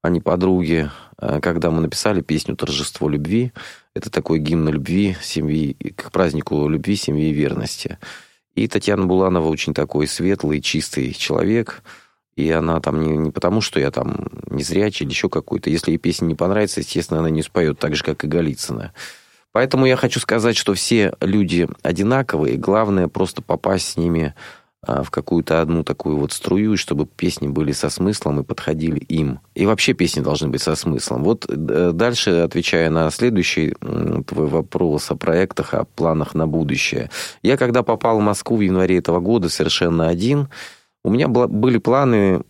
они 0.00 0.20
подруги, 0.20 0.88
э, 1.18 1.40
когда 1.40 1.72
мы 1.72 1.80
написали 1.80 2.20
песню 2.20 2.54
«Торжество 2.54 3.08
любви». 3.08 3.52
Это 3.94 4.10
такой 4.10 4.38
гимн 4.38 4.68
любви, 4.68 5.16
семьи, 5.20 5.72
к 5.96 6.12
празднику 6.12 6.68
любви, 6.68 6.94
семьи 6.94 7.30
и 7.30 7.32
верности. 7.32 7.98
И 8.54 8.68
Татьяна 8.68 9.06
Буланова 9.06 9.48
очень 9.48 9.74
такой 9.74 10.06
светлый, 10.06 10.60
чистый 10.60 11.12
человек– 11.14 11.82
и 12.36 12.50
она 12.50 12.80
там 12.80 13.00
не, 13.00 13.16
не 13.16 13.30
потому, 13.30 13.60
что 13.60 13.80
я 13.80 13.90
там 13.90 14.28
незрячий 14.48 15.04
или 15.04 15.12
еще 15.12 15.28
какой-то. 15.28 15.70
Если 15.70 15.92
ей 15.92 15.98
песня 15.98 16.26
не 16.26 16.34
понравится, 16.34 16.80
естественно, 16.80 17.20
она 17.20 17.30
не 17.30 17.42
споет 17.42 17.78
так 17.78 17.94
же, 17.94 18.02
как 18.02 18.24
и 18.24 18.28
Голицына. 18.28 18.92
Поэтому 19.52 19.86
я 19.86 19.96
хочу 19.96 20.18
сказать, 20.18 20.56
что 20.56 20.74
все 20.74 21.14
люди 21.20 21.68
одинаковые. 21.82 22.56
Главное 22.56 23.06
просто 23.06 23.40
попасть 23.40 23.92
с 23.92 23.96
ними 23.96 24.34
а, 24.86 25.02
в 25.02 25.10
какую-то 25.10 25.60
одну 25.60 25.84
такую 25.84 26.18
вот 26.18 26.32
струю, 26.32 26.76
чтобы 26.76 27.06
песни 27.06 27.48
были 27.48 27.72
со 27.72 27.88
смыслом 27.88 28.40
и 28.40 28.44
подходили 28.44 28.98
им. 28.98 29.40
И 29.54 29.64
вообще 29.64 29.92
песни 29.92 30.20
должны 30.20 30.48
быть 30.48 30.60
со 30.60 30.74
смыслом. 30.74 31.22
Вот 31.22 31.46
э, 31.48 31.92
дальше, 31.94 32.30
отвечая 32.30 32.90
на 32.90 33.10
следующий 33.10 33.74
твой 34.26 34.46
вопрос 34.46 35.10
о 35.10 35.16
проектах, 35.16 35.72
о 35.74 35.84
планах 35.84 36.34
на 36.34 36.46
будущее. 36.46 37.10
Я 37.42 37.56
когда 37.56 37.82
попал 37.82 38.18
в 38.18 38.22
Москву 38.22 38.56
в 38.56 38.60
январе 38.60 38.98
этого 38.98 39.20
года 39.20 39.48
совершенно 39.48 40.08
один, 40.08 40.48
у 41.04 41.10
меня 41.10 41.28
были 41.28 41.78
планы 41.78 42.40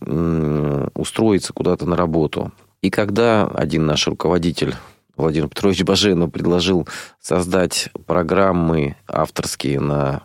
устроиться 0.95 1.53
куда-то 1.53 1.85
на 1.85 1.95
работу. 1.95 2.51
И 2.81 2.89
когда 2.89 3.47
один 3.47 3.85
наш 3.85 4.07
руководитель, 4.07 4.75
Владимир 5.17 5.49
Петрович 5.49 5.83
Баженов, 5.83 6.31
предложил 6.31 6.87
создать 7.19 7.89
программы 8.05 8.95
авторские 9.07 9.79
на 9.79 10.23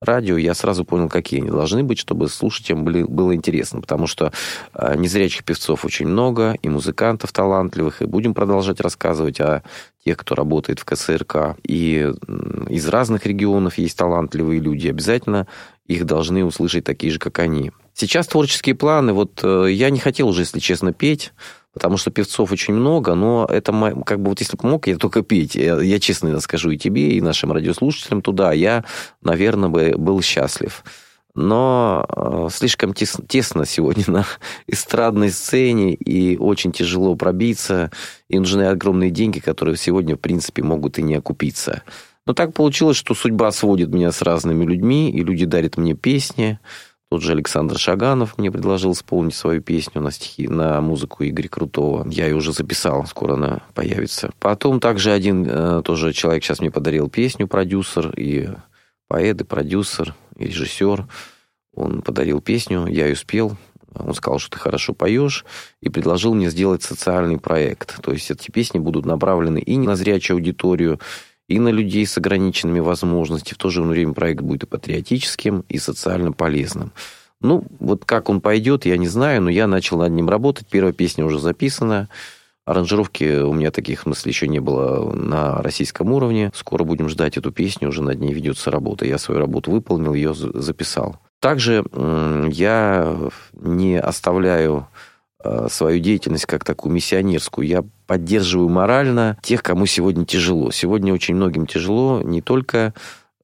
радио, 0.00 0.38
я 0.38 0.54
сразу 0.54 0.84
понял, 0.84 1.08
какие 1.08 1.40
они 1.40 1.50
должны 1.50 1.84
быть, 1.84 1.98
чтобы 1.98 2.28
слушателям 2.28 2.84
были, 2.84 3.02
было 3.02 3.34
интересно, 3.34 3.82
потому 3.82 4.06
что 4.06 4.32
э, 4.72 4.96
незрячих 4.96 5.44
певцов 5.44 5.84
очень 5.84 6.06
много, 6.06 6.56
и 6.62 6.68
музыкантов 6.70 7.32
талантливых, 7.32 8.00
и 8.00 8.06
будем 8.06 8.32
продолжать 8.32 8.80
рассказывать 8.80 9.40
о 9.40 9.62
тех, 10.02 10.16
кто 10.16 10.34
работает 10.34 10.78
в 10.78 10.86
КСРК. 10.86 11.56
И 11.66 12.10
из 12.70 12.88
разных 12.88 13.26
регионов 13.26 13.76
есть 13.76 13.98
талантливые 13.98 14.60
люди. 14.60 14.88
Обязательно 14.88 15.46
их 15.90 16.06
должны 16.06 16.44
услышать 16.44 16.84
такие 16.84 17.12
же, 17.12 17.18
как 17.18 17.40
они. 17.40 17.72
Сейчас 17.94 18.28
творческие 18.28 18.76
планы. 18.76 19.12
Вот 19.12 19.40
э, 19.42 19.66
я 19.72 19.90
не 19.90 19.98
хотел 19.98 20.28
уже, 20.28 20.42
если 20.42 20.60
честно, 20.60 20.92
петь, 20.92 21.32
потому 21.74 21.96
что 21.96 22.12
певцов 22.12 22.52
очень 22.52 22.74
много, 22.74 23.14
но 23.14 23.44
это 23.50 23.72
как 24.06 24.20
бы 24.20 24.28
вот 24.28 24.40
если 24.40 24.56
бы 24.56 24.68
мог 24.68 24.86
я 24.86 24.96
только 24.96 25.22
петь, 25.22 25.56
я, 25.56 25.80
я 25.80 25.98
честно 25.98 26.38
скажу 26.40 26.70
и 26.70 26.78
тебе, 26.78 27.10
и 27.12 27.20
нашим 27.20 27.50
радиослушателям 27.50 28.22
туда, 28.22 28.52
я, 28.52 28.84
наверное, 29.20 29.68
бы 29.68 29.94
был 29.96 30.22
счастлив. 30.22 30.84
Но 31.34 32.06
э, 32.08 32.48
слишком 32.52 32.94
тесно, 32.94 33.24
тесно 33.26 33.66
сегодня 33.66 34.04
на 34.06 34.26
эстрадной 34.68 35.30
сцене, 35.30 35.94
и 35.94 36.36
очень 36.36 36.70
тяжело 36.70 37.16
пробиться, 37.16 37.90
и 38.28 38.38
нужны 38.38 38.62
огромные 38.62 39.10
деньги, 39.10 39.40
которые 39.40 39.76
сегодня, 39.76 40.14
в 40.14 40.20
принципе, 40.20 40.62
могут 40.62 40.98
и 40.98 41.02
не 41.02 41.16
окупиться. 41.16 41.82
Но 42.30 42.34
так 42.34 42.54
получилось, 42.54 42.96
что 42.96 43.16
судьба 43.16 43.50
сводит 43.50 43.88
меня 43.88 44.12
с 44.12 44.22
разными 44.22 44.64
людьми, 44.64 45.10
и 45.10 45.24
люди 45.24 45.46
дарят 45.46 45.76
мне 45.76 45.94
песни. 45.94 46.60
Тот 47.10 47.22
же 47.22 47.32
Александр 47.32 47.76
Шаганов 47.76 48.38
мне 48.38 48.52
предложил 48.52 48.92
исполнить 48.92 49.34
свою 49.34 49.60
песню 49.60 50.00
на 50.00 50.12
стихи, 50.12 50.46
на 50.46 50.80
музыку 50.80 51.24
Игоря 51.24 51.48
Крутого. 51.48 52.08
Я 52.08 52.28
ее 52.28 52.36
уже 52.36 52.52
записал, 52.52 53.04
скоро 53.06 53.34
она 53.34 53.62
появится. 53.74 54.30
Потом 54.38 54.78
также 54.78 55.10
один 55.10 55.44
э, 55.44 55.82
тоже 55.84 56.12
человек 56.12 56.44
сейчас 56.44 56.60
мне 56.60 56.70
подарил 56.70 57.08
песню, 57.08 57.48
продюсер, 57.48 58.14
и 58.16 58.50
поэт, 59.08 59.40
и 59.40 59.44
продюсер, 59.44 60.14
и 60.36 60.44
режиссер. 60.44 61.08
Он 61.74 62.00
подарил 62.00 62.40
песню, 62.40 62.86
я 62.86 63.08
ее 63.08 63.16
спел, 63.16 63.56
он 63.92 64.14
сказал, 64.14 64.38
что 64.38 64.52
ты 64.52 64.58
хорошо 64.58 64.94
поешь, 64.94 65.44
и 65.80 65.88
предложил 65.88 66.34
мне 66.34 66.48
сделать 66.48 66.84
социальный 66.84 67.38
проект. 67.38 68.00
То 68.02 68.12
есть 68.12 68.30
эти 68.30 68.52
песни 68.52 68.78
будут 68.78 69.04
направлены 69.04 69.58
и 69.58 69.76
на 69.78 69.96
зрячую 69.96 70.36
аудиторию, 70.36 71.00
и 71.50 71.58
на 71.58 71.70
людей 71.70 72.06
с 72.06 72.16
ограниченными 72.16 72.78
возможностями. 72.78 73.54
В 73.54 73.58
то 73.58 73.70
же 73.70 73.82
время 73.82 74.14
проект 74.14 74.40
будет 74.40 74.62
и 74.62 74.66
патриотическим, 74.66 75.64
и 75.68 75.78
социально 75.78 76.30
полезным. 76.30 76.92
Ну, 77.40 77.64
вот 77.80 78.04
как 78.04 78.28
он 78.28 78.40
пойдет, 78.40 78.86
я 78.86 78.96
не 78.96 79.08
знаю, 79.08 79.42
но 79.42 79.50
я 79.50 79.66
начал 79.66 79.98
над 79.98 80.12
ним 80.12 80.28
работать. 80.28 80.68
Первая 80.68 80.92
песня 80.92 81.24
уже 81.24 81.40
записана. 81.40 82.08
Аранжировки 82.66 83.40
у 83.40 83.52
меня 83.52 83.72
таких, 83.72 84.06
в 84.06 84.26
еще 84.26 84.46
не 84.46 84.60
было 84.60 85.12
на 85.12 85.60
российском 85.60 86.12
уровне. 86.12 86.52
Скоро 86.54 86.84
будем 86.84 87.08
ждать 87.08 87.36
эту 87.36 87.50
песню, 87.50 87.88
уже 87.88 88.02
над 88.02 88.20
ней 88.20 88.32
ведется 88.32 88.70
работа. 88.70 89.04
Я 89.04 89.18
свою 89.18 89.40
работу 89.40 89.72
выполнил, 89.72 90.14
ее 90.14 90.34
записал. 90.34 91.18
Также 91.40 91.84
я 91.92 93.18
не 93.54 93.98
оставляю 93.98 94.86
свою 95.68 96.00
деятельность 96.00 96.46
как 96.46 96.64
такую 96.64 96.92
миссионерскую. 96.92 97.66
Я 97.66 97.84
поддерживаю 98.06 98.68
морально 98.68 99.38
тех, 99.42 99.62
кому 99.62 99.86
сегодня 99.86 100.24
тяжело. 100.24 100.70
Сегодня 100.70 101.14
очень 101.14 101.34
многим 101.34 101.66
тяжело, 101.66 102.20
не 102.22 102.42
только 102.42 102.92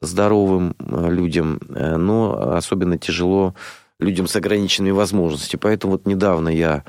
здоровым 0.00 0.74
э, 0.78 1.10
людям, 1.10 1.58
э, 1.68 1.96
но 1.96 2.54
особенно 2.54 2.98
тяжело 2.98 3.54
людям 3.98 4.26
с 4.26 4.36
ограниченными 4.36 4.92
возможностями. 4.92 5.60
Поэтому 5.60 5.92
вот 5.92 6.06
недавно 6.06 6.48
я 6.48 6.84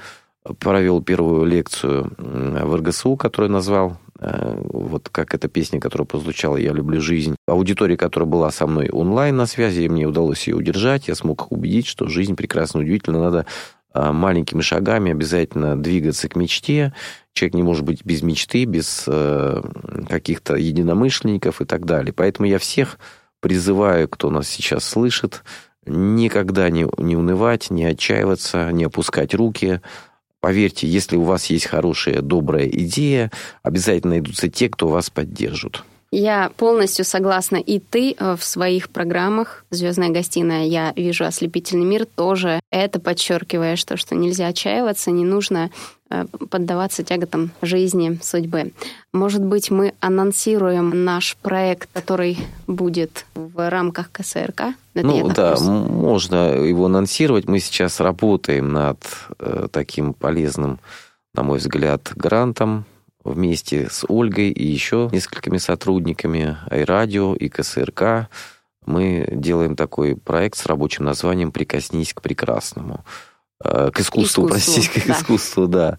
провел 0.59 1.01
первую 1.01 1.45
лекцию 1.45 2.13
в 2.17 2.75
РГСУ, 2.75 3.17
которую 3.17 3.51
назвал 3.51 3.97
вот 4.19 5.09
как 5.09 5.35
эта 5.35 5.47
песня, 5.47 5.79
которая 5.79 6.07
прозвучала 6.07 6.57
«Я 6.57 6.71
люблю 6.71 6.99
жизнь». 6.99 7.35
Аудитория, 7.47 7.97
которая 7.97 8.27
была 8.27 8.49
со 8.49 8.65
мной 8.65 8.89
онлайн 8.89 9.35
на 9.35 9.45
связи, 9.45 9.87
мне 9.87 10.05
удалось 10.05 10.47
ее 10.47 10.55
удержать. 10.55 11.07
Я 11.07 11.15
смог 11.15 11.51
убедить, 11.51 11.85
что 11.85 12.07
жизнь 12.07 12.35
прекрасна, 12.35 12.79
удивительно. 12.79 13.19
Надо 13.19 13.45
маленькими 14.11 14.61
шагами 14.61 15.11
обязательно 15.11 15.81
двигаться 15.81 16.29
к 16.29 16.35
мечте. 16.35 16.93
Человек 17.33 17.55
не 17.55 17.63
может 17.63 17.83
быть 17.83 18.03
без 18.03 18.21
мечты, 18.21 18.65
без 18.65 19.05
э, 19.07 19.61
каких-то 20.09 20.55
единомышленников 20.55 21.61
и 21.61 21.65
так 21.65 21.85
далее. 21.85 22.13
Поэтому 22.13 22.47
я 22.47 22.57
всех 22.57 22.99
призываю, 23.39 24.07
кто 24.07 24.29
нас 24.29 24.47
сейчас 24.47 24.83
слышит, 24.83 25.43
никогда 25.85 26.69
не, 26.69 26.87
не 26.97 27.15
унывать, 27.15 27.69
не 27.69 27.85
отчаиваться, 27.85 28.71
не 28.71 28.85
опускать 28.85 29.33
руки. 29.33 29.81
Поверьте, 30.39 30.87
если 30.87 31.15
у 31.15 31.23
вас 31.23 31.45
есть 31.47 31.65
хорошая, 31.65 32.21
добрая 32.21 32.67
идея, 32.67 33.31
обязательно 33.63 34.11
найдутся 34.11 34.49
те, 34.49 34.69
кто 34.69 34.87
вас 34.87 35.09
поддержит. 35.09 35.83
Я 36.11 36.51
полностью 36.55 37.03
согласна. 37.03 37.57
И 37.57 37.79
ты 37.79 38.15
э, 38.17 38.35
в 38.37 38.43
своих 38.43 38.89
программах 38.89 39.65
«Звездная 39.71 40.09
гостиная. 40.09 40.65
Я 40.65 40.93
вижу 40.95 41.25
ослепительный 41.25 41.85
мир» 41.85 42.05
тоже 42.05 42.59
это 42.71 42.99
подчеркиваешь, 42.99 43.83
то, 43.83 43.97
что 43.97 44.15
нельзя 44.15 44.47
отчаиваться, 44.47 45.11
не 45.11 45.25
нужно 45.25 45.69
э, 46.09 46.25
поддаваться 46.49 47.03
тяготам 47.03 47.51
жизни, 47.61 48.19
судьбы. 48.21 48.71
Может 49.13 49.43
быть, 49.43 49.69
мы 49.69 49.93
анонсируем 49.99 51.03
наш 51.03 51.35
проект, 51.37 51.89
который 51.91 52.37
будет 52.67 53.25
в 53.35 53.69
рамках 53.69 54.11
КСРК? 54.11 54.75
Это 54.93 55.07
ну 55.07 55.29
да, 55.29 55.51
курсе. 55.51 55.69
можно 55.69 56.35
его 56.55 56.85
анонсировать. 56.85 57.47
Мы 57.47 57.59
сейчас 57.59 57.99
работаем 57.99 58.71
над 58.71 58.99
э, 59.39 59.67
таким 59.71 60.13
полезным, 60.13 60.79
на 61.33 61.43
мой 61.43 61.59
взгляд, 61.59 62.11
грантом 62.15 62.85
вместе 63.27 63.89
с 63.89 64.05
Ольгой 64.07 64.49
и 64.51 64.65
еще 64.65 65.09
несколькими 65.11 65.57
сотрудниками 65.57 66.57
Айрадио 66.69 67.35
и 67.35 67.49
КСРК 67.49 68.29
мы 68.85 69.27
делаем 69.31 69.75
такой 69.75 70.15
проект 70.15 70.57
с 70.57 70.65
рабочим 70.65 71.05
названием 71.05 71.51
«Прикоснись 71.51 72.13
к 72.13 72.21
прекрасному». 72.21 73.03
Э, 73.63 73.89
к 73.91 73.99
искусству, 73.99 74.47
искусству 74.47 74.73
простите, 74.73 75.01
к 75.01 75.07
да. 75.07 75.13
искусству, 75.13 75.67
да. 75.67 75.97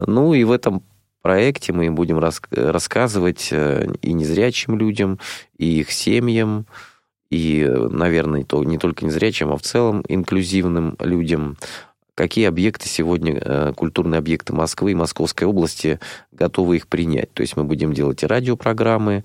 Ну 0.00 0.34
и 0.34 0.44
в 0.44 0.50
этом 0.50 0.82
проекте 1.22 1.72
мы 1.72 1.90
будем 1.90 2.18
рас 2.18 2.40
рассказывать 2.50 3.48
э, 3.50 3.88
и 4.02 4.12
незрячим 4.12 4.76
людям, 4.78 5.18
и 5.56 5.80
их 5.80 5.90
семьям, 5.90 6.66
и, 7.30 7.64
наверное, 7.64 8.44
то 8.44 8.62
не 8.64 8.78
только 8.78 9.04
незрячим, 9.04 9.50
а 9.50 9.56
в 9.56 9.62
целом 9.62 10.04
инклюзивным 10.08 10.96
людям 11.00 11.56
какие 12.14 12.46
объекты 12.46 12.88
сегодня, 12.88 13.40
э, 13.40 13.72
культурные 13.74 14.18
объекты 14.18 14.52
Москвы 14.52 14.92
и 14.92 14.94
Московской 14.94 15.46
области 15.46 15.98
готовы 16.32 16.76
их 16.76 16.88
принять. 16.88 17.32
То 17.32 17.42
есть 17.42 17.56
мы 17.56 17.64
будем 17.64 17.92
делать 17.92 18.22
и 18.22 18.26
радиопрограммы, 18.26 19.24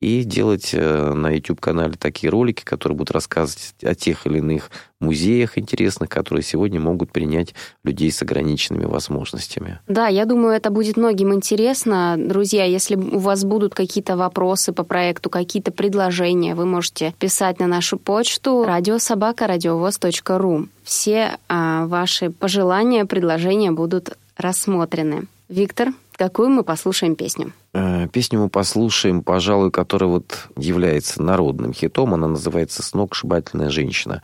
и 0.00 0.24
делать 0.24 0.70
э, 0.72 1.12
на 1.12 1.30
YouTube-канале 1.30 1.94
такие 1.98 2.30
ролики, 2.30 2.62
которые 2.62 2.96
будут 2.96 3.12
рассказывать 3.12 3.74
о 3.82 3.94
тех 3.94 4.26
или 4.26 4.38
иных 4.38 4.70
музеях 5.00 5.58
интересных, 5.58 6.08
которые 6.08 6.42
сегодня 6.42 6.80
могут 6.80 7.12
принять 7.12 7.54
людей 7.84 8.12
с 8.12 8.22
ограниченными 8.22 8.84
возможностями. 8.84 9.80
Да, 9.88 10.08
я 10.08 10.24
думаю, 10.24 10.54
это 10.54 10.70
будет 10.70 10.96
многим 10.96 11.34
интересно. 11.34 12.16
Друзья, 12.18 12.64
если 12.64 12.96
у 12.96 13.18
вас 13.18 13.44
будут 13.44 13.74
какие-то 13.74 14.16
вопросы 14.16 14.72
по 14.72 14.84
проекту, 14.84 15.30
какие-то 15.30 15.70
предложения, 15.70 16.54
вы 16.54 16.66
можете 16.66 17.14
писать 17.18 17.58
на 17.58 17.66
нашу 17.66 17.98
почту 17.98 18.64
радиособака.радиовоз.ру. 18.64 20.68
Все 20.82 21.38
а, 21.48 21.86
ваши 21.86 22.30
пожелания, 22.30 23.06
предложения 23.06 23.70
будут 23.70 24.16
рассмотрены. 24.36 25.26
Виктор, 25.48 25.92
какую 26.16 26.50
мы 26.50 26.64
послушаем 26.64 27.16
песню? 27.16 27.52
Э, 27.74 28.08
песню 28.08 28.40
мы 28.40 28.48
послушаем, 28.48 29.22
пожалуй, 29.22 29.70
которая 29.70 30.10
вот 30.10 30.48
является 30.56 31.22
народным 31.22 31.72
хитом. 31.72 32.14
Она 32.14 32.28
называется 32.28 32.82
«Сногсшибательная 32.82 33.70
женщина». 33.70 34.22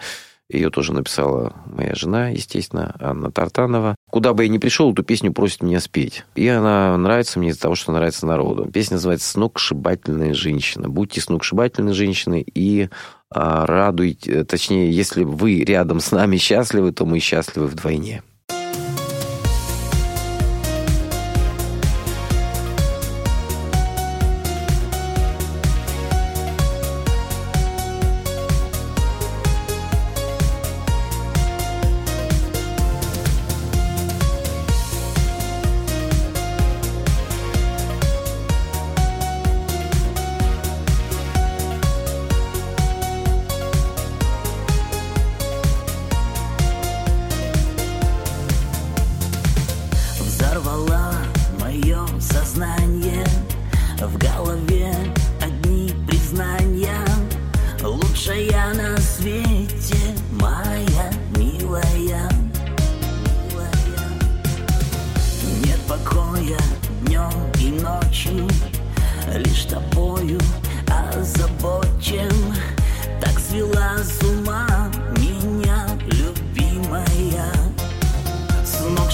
Ее 0.50 0.68
тоже 0.68 0.92
написала 0.92 1.54
моя 1.64 1.94
жена, 1.94 2.28
естественно, 2.28 2.94
Анна 3.00 3.32
Тартанова. 3.32 3.96
Куда 4.10 4.34
бы 4.34 4.42
я 4.42 4.50
ни 4.50 4.58
пришел, 4.58 4.92
эту 4.92 5.02
песню 5.02 5.32
просит 5.32 5.62
меня 5.62 5.80
спеть. 5.80 6.24
И 6.34 6.46
она 6.46 6.96
нравится 6.98 7.38
мне 7.38 7.50
из-за 7.50 7.62
того, 7.62 7.74
что 7.74 7.92
нравится 7.92 8.26
народу. 8.26 8.66
Песня 8.70 8.96
называется 8.96 9.30
«Сногсшибательная 9.30 10.34
женщина». 10.34 10.90
Будьте 10.90 11.22
сногсшибательной 11.22 11.94
женщиной 11.94 12.46
и 12.54 12.90
а, 13.30 13.64
радуйте, 13.64 14.44
точнее, 14.44 14.92
если 14.92 15.24
вы 15.24 15.60
рядом 15.60 16.00
с 16.00 16.10
нами 16.10 16.36
счастливы, 16.36 16.92
то 16.92 17.06
мы 17.06 17.18
счастливы 17.18 17.66
вдвойне. 17.66 18.22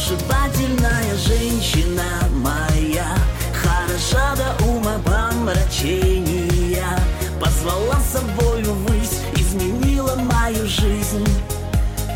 сногсшибательная 0.08 1.16
женщина 1.16 2.04
моя. 2.32 3.06
Хороша 3.52 4.34
до 4.36 4.56
ума 4.64 4.98
помрачения. 5.04 6.98
Позвала 7.38 8.00
собой 8.00 8.62
высь, 8.62 9.20
изменила 9.36 10.16
мою 10.16 10.66
жизнь. 10.66 11.28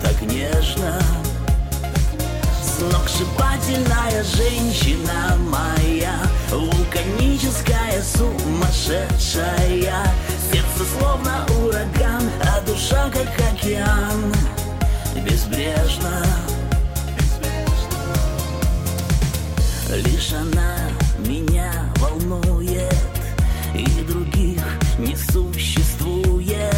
Так 0.03 0.23
нежно. 0.23 0.99
Сногсшибательная 2.65 4.25
женщина 4.25 5.37
моя. 5.39 6.15
Вулканическая, 6.51 8.03
сумасшедшая. 8.03 10.07
Сердце 10.51 10.85
словно 10.99 11.45
ураган, 11.63 12.23
а 12.41 12.59
душа 12.67 13.11
как 13.11 13.29
океан. 13.53 14.33
Безбрежно. 15.15 16.25
лишь 20.33 20.41
она 20.41 20.77
меня 21.19 21.73
волнует 21.97 22.95
И 23.75 23.87
других 24.05 24.63
не 24.99 25.17
существует. 25.17 26.75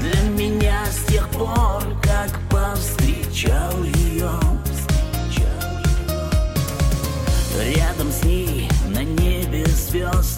Для 0.00 0.22
меня 0.30 0.84
с 0.86 1.10
тех 1.10 1.28
пор, 1.30 1.82
как 2.02 2.38
повстречал 2.50 3.82
ее 3.82 4.30
Рядом 7.74 8.10
с 8.12 8.24
ней 8.24 8.68
на 8.88 9.02
небе 9.02 9.66
звезд 9.66 10.37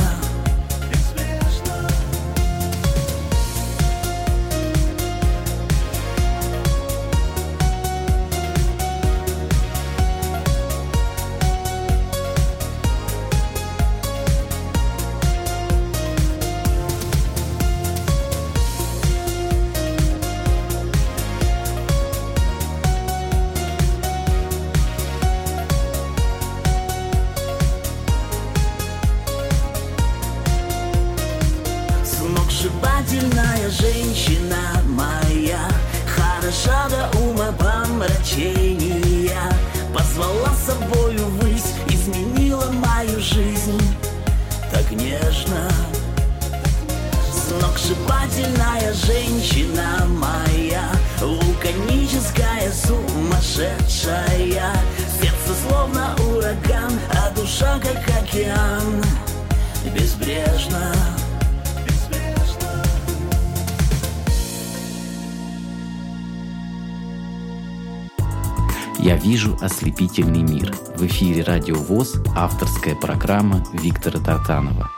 «Радио 71.61 71.75
ВОЗ» 71.75 72.15
авторская 72.35 72.95
программа 72.95 73.63
Виктора 73.71 74.19
Тартанова. 74.19 74.89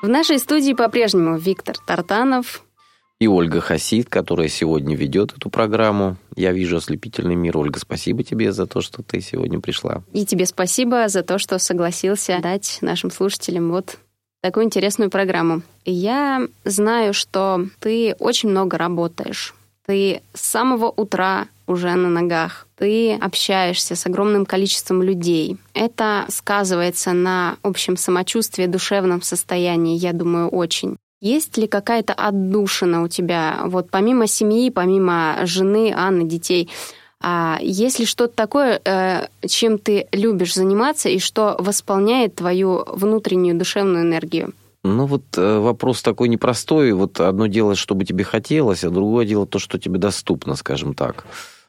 В 0.00 0.08
нашей 0.08 0.38
студии 0.38 0.72
по-прежнему 0.72 1.36
Виктор 1.36 1.76
Тартанов. 1.76 2.64
И 3.18 3.28
Ольга 3.28 3.60
Хасид, 3.60 4.08
которая 4.08 4.48
сегодня 4.48 4.96
ведет 4.96 5.34
эту 5.36 5.50
программу. 5.50 6.16
Я 6.36 6.52
вижу 6.52 6.78
ослепительный 6.78 7.34
мир. 7.34 7.58
Ольга, 7.58 7.78
спасибо 7.78 8.22
тебе 8.22 8.50
за 8.52 8.66
то, 8.66 8.80
что 8.80 9.02
ты 9.02 9.20
сегодня 9.20 9.60
пришла. 9.60 10.02
И 10.14 10.24
тебе 10.24 10.46
спасибо 10.46 11.06
за 11.08 11.22
то, 11.22 11.36
что 11.36 11.58
согласился 11.58 12.38
дать 12.42 12.78
нашим 12.80 13.10
слушателям 13.10 13.70
вот 13.70 13.98
такую 14.40 14.64
интересную 14.64 15.10
программу. 15.10 15.60
Я 15.84 16.48
знаю, 16.64 17.12
что 17.12 17.66
ты 17.78 18.16
очень 18.18 18.48
много 18.48 18.78
работаешь. 18.78 19.54
Ты 19.86 20.22
с 20.32 20.40
самого 20.40 20.86
утра 20.86 21.48
уже 21.70 21.94
на 21.94 22.08
ногах. 22.08 22.66
Ты 22.76 23.14
общаешься 23.14 23.96
с 23.96 24.06
огромным 24.06 24.44
количеством 24.44 25.02
людей. 25.02 25.56
Это 25.74 26.26
сказывается 26.28 27.12
на 27.12 27.56
общем 27.62 27.96
самочувствии, 27.96 28.66
душевном 28.66 29.22
состоянии, 29.22 29.96
я 29.96 30.12
думаю, 30.12 30.48
очень. 30.48 30.96
Есть 31.20 31.58
ли 31.58 31.66
какая-то 31.66 32.14
отдушина 32.14 33.02
у 33.02 33.08
тебя, 33.08 33.60
вот 33.66 33.90
помимо 33.90 34.26
семьи, 34.26 34.70
помимо 34.70 35.40
жены, 35.44 35.92
Анны, 35.94 36.24
детей, 36.24 36.70
а 37.22 37.58
есть 37.60 37.98
ли 37.98 38.06
что-то 38.06 38.34
такое, 38.34 38.80
э, 38.82 39.26
чем 39.46 39.78
ты 39.78 40.08
любишь 40.12 40.54
заниматься 40.54 41.10
и 41.10 41.18
что 41.18 41.54
восполняет 41.58 42.36
твою 42.36 42.84
внутреннюю 42.86 43.58
душевную 43.58 44.04
энергию? 44.04 44.54
Ну 44.82 45.04
вот 45.04 45.24
э, 45.36 45.58
вопрос 45.58 46.00
такой 46.00 46.28
непростой. 46.28 46.92
Вот 46.92 47.20
одно 47.20 47.46
дело, 47.46 47.74
чтобы 47.74 48.06
тебе 48.06 48.24
хотелось, 48.24 48.84
а 48.84 48.90
другое 48.90 49.26
дело 49.26 49.46
то, 49.46 49.58
что 49.58 49.78
тебе 49.78 49.98
доступно, 49.98 50.56
скажем 50.56 50.94
так. 50.94 51.26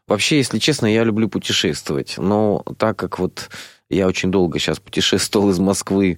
Вообще, 0.07 0.37
если 0.37 0.59
честно, 0.59 0.87
я 0.87 1.03
люблю 1.03 1.29
путешествовать. 1.29 2.15
Но 2.17 2.63
так 2.77 2.97
как 2.97 3.19
вот 3.19 3.49
я 3.89 4.07
очень 4.07 4.31
долго 4.31 4.59
сейчас 4.59 4.79
путешествовал 4.79 5.49
из 5.49 5.59
Москвы 5.59 6.17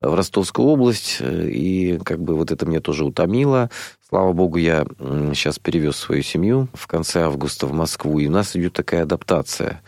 в 0.00 0.14
Ростовскую 0.14 0.68
область, 0.68 1.18
э, 1.20 1.48
и 1.48 1.98
как 1.98 2.20
бы 2.20 2.34
вот 2.34 2.50
это 2.50 2.66
меня 2.66 2.80
тоже 2.80 3.04
утомило. 3.04 3.70
Слава 4.08 4.32
богу, 4.32 4.58
я 4.58 4.84
сейчас 4.98 5.58
перевез 5.58 5.96
свою 5.96 6.22
семью 6.22 6.68
в 6.74 6.86
конце 6.86 7.22
августа 7.22 7.66
в 7.66 7.72
Москву, 7.72 8.18
и 8.18 8.26
у 8.26 8.30
нас 8.30 8.56
идет 8.56 8.72
такая 8.72 9.04
адаптация. 9.04 9.80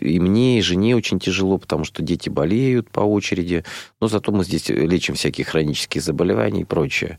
И 0.00 0.18
мне, 0.18 0.58
и 0.58 0.62
жене 0.62 0.96
очень 0.96 1.20
тяжело, 1.20 1.56
потому 1.56 1.84
что 1.84 2.02
дети 2.02 2.28
болеют 2.28 2.90
по 2.90 3.00
очереди, 3.00 3.64
но 4.00 4.08
зато 4.08 4.32
мы 4.32 4.44
здесь 4.44 4.68
лечим 4.68 5.14
всякие 5.14 5.44
хронические 5.44 6.02
заболевания 6.02 6.62
и 6.62 6.64
прочее. 6.64 7.18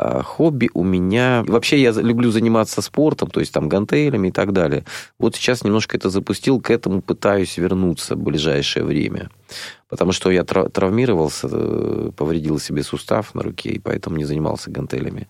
А 0.00 0.22
хобби 0.22 0.70
у 0.74 0.84
меня... 0.84 1.44
Вообще 1.48 1.82
я 1.82 1.90
люблю 1.90 2.30
заниматься 2.30 2.82
спортом, 2.82 3.30
то 3.30 3.40
есть 3.40 3.52
там 3.52 3.68
гантелями 3.68 4.28
и 4.28 4.30
так 4.30 4.52
далее. 4.52 4.84
Вот 5.18 5.34
сейчас 5.34 5.64
немножко 5.64 5.96
это 5.96 6.08
запустил, 6.08 6.60
к 6.60 6.70
этому 6.70 7.02
пытаюсь 7.02 7.56
вернуться 7.58 8.14
в 8.14 8.20
ближайшее 8.20 8.84
время. 8.84 9.28
Потому 9.88 10.12
что 10.12 10.30
я 10.30 10.44
травмировался, 10.44 11.48
э, 11.50 12.12
повредил 12.16 12.60
себе 12.60 12.84
сустав 12.84 13.34
на 13.34 13.42
руке, 13.42 13.70
и 13.70 13.80
поэтому 13.80 14.16
не 14.16 14.24
занимался 14.24 14.70
гантелями. 14.70 15.26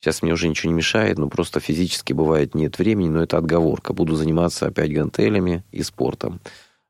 Сейчас 0.00 0.22
мне 0.22 0.32
уже 0.32 0.48
ничего 0.48 0.72
не 0.72 0.78
мешает, 0.78 1.16
но 1.16 1.28
просто 1.28 1.60
физически 1.60 2.12
бывает 2.12 2.56
нет 2.56 2.78
времени, 2.78 3.10
но 3.10 3.22
это 3.22 3.38
отговорка. 3.38 3.92
Буду 3.92 4.16
заниматься 4.16 4.66
опять 4.66 4.92
гантелями 4.92 5.62
и 5.70 5.84
спортом. 5.84 6.40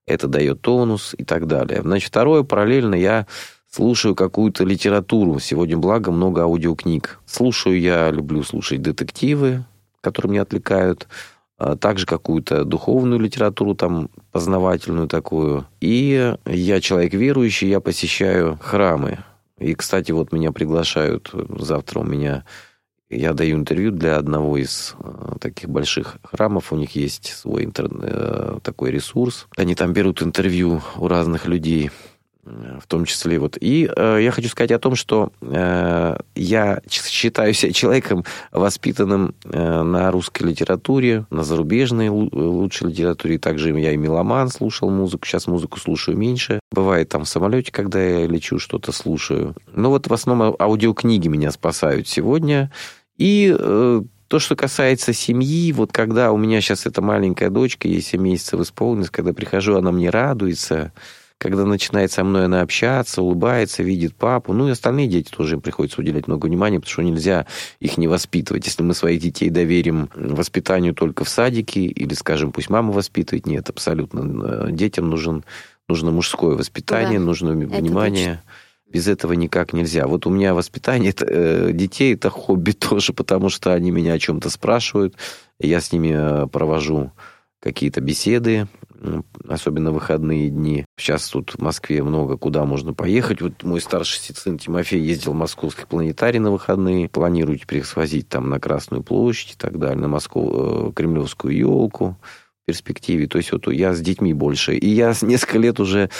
Это 0.06 0.26
дает 0.26 0.62
тонус 0.62 1.14
и 1.18 1.24
так 1.24 1.46
далее. 1.46 1.83
Значит, 1.83 2.09
второе, 2.09 2.44
параллельно 2.44 2.94
я 2.94 3.26
слушаю 3.70 4.14
какую-то 4.14 4.64
литературу. 4.64 5.38
Сегодня, 5.38 5.76
благо, 5.76 6.11
много 6.11 6.42
аудиокниг. 6.42 7.20
Слушаю 7.24 7.80
я, 7.80 8.11
люблю 8.11 8.42
слушать 8.42 8.83
детективы, 8.83 9.64
которые 10.00 10.33
меня 10.33 10.42
отвлекают. 10.42 11.09
А 11.56 11.76
также 11.76 12.06
какую-то 12.06 12.64
духовную 12.64 13.20
литературу, 13.20 13.74
там, 13.74 14.09
познавательную 14.33 15.09
такую. 15.09 15.66
И 15.80 16.35
я 16.46 16.80
человек 16.80 17.12
верующий, 17.12 17.68
я 17.68 17.80
посещаю 17.80 18.59
храмы. 18.62 19.18
И, 19.59 19.74
кстати, 19.74 20.11
вот 20.11 20.33
меня 20.33 20.52
приглашают 20.52 21.30
завтра 21.33 22.00
у 22.00 22.04
меня... 22.04 22.44
Я 23.12 23.33
даю 23.33 23.56
интервью 23.56 23.90
для 23.90 24.18
одного 24.18 24.56
из 24.56 24.94
э, 25.00 25.33
таких 25.40 25.68
больших 25.68 26.18
храмов. 26.22 26.72
У 26.72 26.76
них 26.76 26.94
есть 26.94 27.26
свой 27.26 27.64
интернет, 27.64 28.04
э, 28.04 28.59
такой 28.62 28.92
ресурс. 28.92 29.48
Они 29.56 29.74
там 29.74 29.92
берут 29.92 30.22
интервью 30.22 30.80
у 30.96 31.09
разных 31.09 31.46
людей 31.46 31.90
в 32.44 32.87
том 32.87 33.05
числе 33.05 33.38
вот. 33.38 33.57
И 33.61 33.90
э, 33.94 34.18
я 34.22 34.31
хочу 34.31 34.48
сказать 34.48 34.72
о 34.72 34.79
том, 34.79 34.94
что 34.94 35.33
э, 35.40 36.16
я 36.35 36.81
считаю 36.88 37.53
себя 37.53 37.72
человеком, 37.72 38.24
воспитанным 38.50 39.35
э, 39.44 39.83
на 39.83 40.11
русской 40.11 40.44
литературе, 40.44 41.26
на 41.31 41.44
зарубежной 41.44 42.09
лучшей 42.09 42.88
литературе. 42.88 43.38
Также 43.38 43.79
я 43.79 43.92
и 43.92 43.96
меломан 43.96 44.48
слушал 44.48 44.90
музыку, 44.90 45.26
сейчас 45.26 45.46
музыку 45.46 45.79
слушаю 45.79 46.16
меньше. 46.16 46.61
Бывает 46.72 47.09
там 47.09 47.24
в 47.24 47.29
самолете, 47.29 47.72
когда 47.72 48.03
я 48.03 48.26
лечу, 48.26 48.59
что-то 48.59 48.92
слушаю. 48.92 49.55
Но 49.72 49.90
вот 49.90 50.07
в 50.09 50.12
основном 50.12 50.57
аудиокниги 50.59 51.29
меня 51.29 51.50
спасают 51.50 52.09
сегодня. 52.09 52.72
И 53.16 53.55
э, 53.57 54.03
то, 54.29 54.38
что 54.38 54.57
касается 54.57 55.12
семьи, 55.12 55.72
вот 55.72 55.92
когда 55.92 56.33
у 56.33 56.37
меня 56.37 56.61
сейчас 56.61 56.87
эта 56.87 57.03
маленькая 57.03 57.50
дочка, 57.50 57.88
ей 57.88 58.00
7 58.00 58.22
месяцев 58.22 58.61
исполнилось, 58.61 59.11
когда 59.11 59.33
прихожу, 59.33 59.76
она 59.76 59.90
мне 59.90 60.09
радуется, 60.09 60.92
когда 61.40 61.64
начинает 61.64 62.12
со 62.12 62.22
мной 62.22 62.44
она 62.44 62.61
общаться, 62.61 63.22
улыбается, 63.22 63.83
видит 63.83 64.14
папу. 64.14 64.53
Ну 64.53 64.68
и 64.68 64.72
остальные 64.72 65.09
дети 65.09 65.31
тоже 65.31 65.55
им 65.55 65.62
приходится 65.62 66.03
уделять 66.03 66.29
много 66.29 66.44
внимания, 66.44 66.79
потому 66.79 66.92
что 66.92 67.03
нельзя 67.03 67.46
их 67.81 67.96
не 67.96 68.09
воспитывать. 68.09 68.66
Если 68.66 68.83
мы 68.83 68.92
своих 68.92 69.22
детей 69.22 69.48
доверим 69.48 70.11
воспитанию 70.14 70.94
только 70.94 71.24
в 71.24 71.31
садике, 71.31 71.81
или, 71.81 72.12
скажем, 72.12 72.53
пусть 72.53 72.68
мама 72.68 72.92
воспитывает, 72.92 73.46
нет, 73.46 73.70
абсолютно. 73.70 74.70
Детям 74.70 75.09
нужен, 75.09 75.42
нужно 75.88 76.11
мужское 76.11 76.57
воспитание, 76.57 77.18
да, 77.18 77.24
нужно 77.24 77.53
внимание. 77.53 78.42
Без 78.87 79.09
этого 79.09 79.33
никак 79.33 79.72
нельзя. 79.72 80.07
Вот 80.07 80.26
у 80.26 80.31
меня 80.31 80.53
воспитание 80.53 81.14
э, 81.18 81.70
детей 81.72 82.12
это 82.14 82.29
хобби 82.29 82.72
тоже, 82.79 83.14
потому 83.14 83.48
что 83.48 83.72
они 83.72 83.90
меня 83.90 84.12
о 84.12 84.18
чем-то 84.18 84.50
спрашивают. 84.50 85.14
Я 85.59 85.81
с 85.81 85.90
ними 85.90 86.12
э, 86.12 86.46
провожу 86.48 87.12
какие-то 87.61 88.03
беседы, 88.03 88.68
особенно 89.48 89.92
выходные 89.92 90.50
дни. 90.50 90.84
Сейчас 90.96 91.28
тут 91.28 91.52
в 91.52 91.58
Москве 91.60 92.02
много 92.02 92.36
куда 92.36 92.64
можно 92.64 92.94
поехать. 92.94 93.40
Вот 93.40 93.62
мой 93.62 93.80
старший 93.80 94.20
сын 94.34 94.58
Тимофей 94.58 95.00
ездил 95.00 95.32
в 95.32 95.36
московский 95.36 95.86
планетарий 95.86 96.38
на 96.38 96.50
выходные. 96.50 97.08
Планирую 97.08 97.58
теперь 97.58 97.84
свозить 97.84 98.28
там 98.28 98.48
на 98.50 98.60
Красную 98.60 99.02
площадь 99.02 99.52
и 99.54 99.56
так 99.56 99.78
далее, 99.78 99.98
на 99.98 100.08
Москву, 100.08 100.90
э, 100.90 100.92
Кремлевскую 100.94 101.56
елку 101.56 102.16
в 102.62 102.66
перспективе. 102.66 103.26
То 103.26 103.38
есть 103.38 103.52
вот 103.52 103.70
я 103.72 103.94
с 103.94 104.00
детьми 104.00 104.34
больше. 104.34 104.76
И 104.76 104.88
я 104.88 105.14
несколько 105.22 105.58
лет 105.58 105.80
уже 105.80 106.10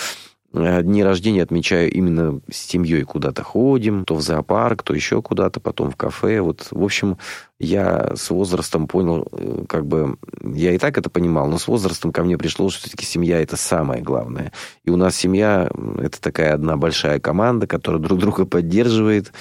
дни 0.52 1.04
рождения 1.04 1.42
отмечаю 1.42 1.90
именно 1.92 2.40
с 2.50 2.56
семьей 2.56 3.04
куда-то 3.04 3.42
ходим, 3.42 4.04
то 4.04 4.16
в 4.16 4.20
зоопарк, 4.20 4.82
то 4.82 4.94
еще 4.94 5.22
куда-то, 5.22 5.60
потом 5.60 5.90
в 5.90 5.96
кафе. 5.96 6.40
Вот, 6.40 6.68
в 6.70 6.82
общем, 6.82 7.18
я 7.58 8.16
с 8.16 8.30
возрастом 8.30 8.88
понял, 8.88 9.28
э, 9.30 9.64
как 9.68 9.86
бы, 9.86 10.16
я 10.42 10.72
и 10.72 10.78
так 10.78 10.98
это 10.98 11.08
понимал, 11.08 11.48
но 11.48 11.58
с 11.58 11.68
возрастом 11.68 12.10
ко 12.12 12.24
мне 12.24 12.36
пришло, 12.36 12.68
что 12.68 12.80
все-таки 12.80 13.04
семья– 13.04 13.40
это 13.42 13.56
самое 13.56 14.02
главное. 14.02 14.52
И 14.84 14.90
у 14.90 14.96
нас 14.96 15.14
семья– 15.14 15.70
это 15.98 16.20
такая 16.20 16.54
одна 16.54 16.76
большая 16.76 17.20
команда, 17.20 17.66
которая 17.66 18.02
друг 18.02 18.18
друга 18.18 18.44
поддерживает. 18.44 19.32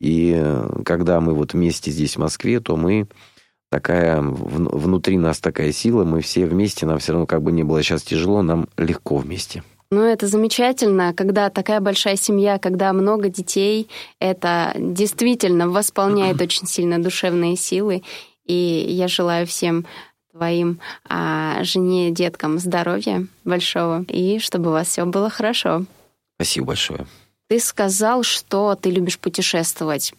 И 0.00 0.34
э, 0.36 0.82
когда 0.84 1.20
мы 1.20 1.34
вот 1.34 1.52
вместе 1.52 1.92
здесь, 1.92 2.16
в 2.16 2.20
Москве, 2.20 2.58
то 2.58 2.76
мы 2.76 3.06
такая, 3.70 4.20
внутри 4.20 5.16
нас 5.16 5.38
такая 5.38 5.70
сила, 5.70 6.04
мы 6.04 6.22
все 6.22 6.44
вместе, 6.44 6.86
нам 6.86 6.98
все 6.98 7.12
равно 7.12 7.26
как 7.26 7.42
бы 7.42 7.52
не 7.52 7.62
было 7.62 7.82
сейчас 7.84 8.02
тяжело, 8.02 8.42
нам 8.42 8.66
легко 8.76 9.18
вместе. 9.18 9.62
Ну, 9.92 10.04
это 10.04 10.28
замечательно, 10.28 11.12
когда 11.14 11.50
такая 11.50 11.80
большая 11.80 12.14
семья, 12.14 12.58
когда 12.58 12.92
много 12.92 13.28
детей, 13.28 13.88
это 14.20 14.72
действительно 14.76 15.68
восполняет 15.68 16.40
очень 16.42 16.66
сильно 16.66 17.02
душевные 17.02 17.56
силы. 17.56 18.02
И 18.46 18.86
я 18.88 19.08
желаю 19.08 19.46
всем 19.46 19.86
твоим 20.32 20.80
а, 21.08 21.64
жене, 21.64 22.12
деткам 22.12 22.58
здоровья 22.60 23.26
большого, 23.44 24.04
и 24.08 24.38
чтобы 24.38 24.70
у 24.70 24.72
вас 24.72 24.88
все 24.88 25.04
было 25.04 25.28
хорошо. 25.28 25.84
Спасибо 26.36 26.68
большое. 26.68 27.06
Ты 27.48 27.58
сказал, 27.58 28.22
что 28.22 28.76
ты 28.80 28.92
любишь 28.92 29.18
путешествовать. 29.18 30.14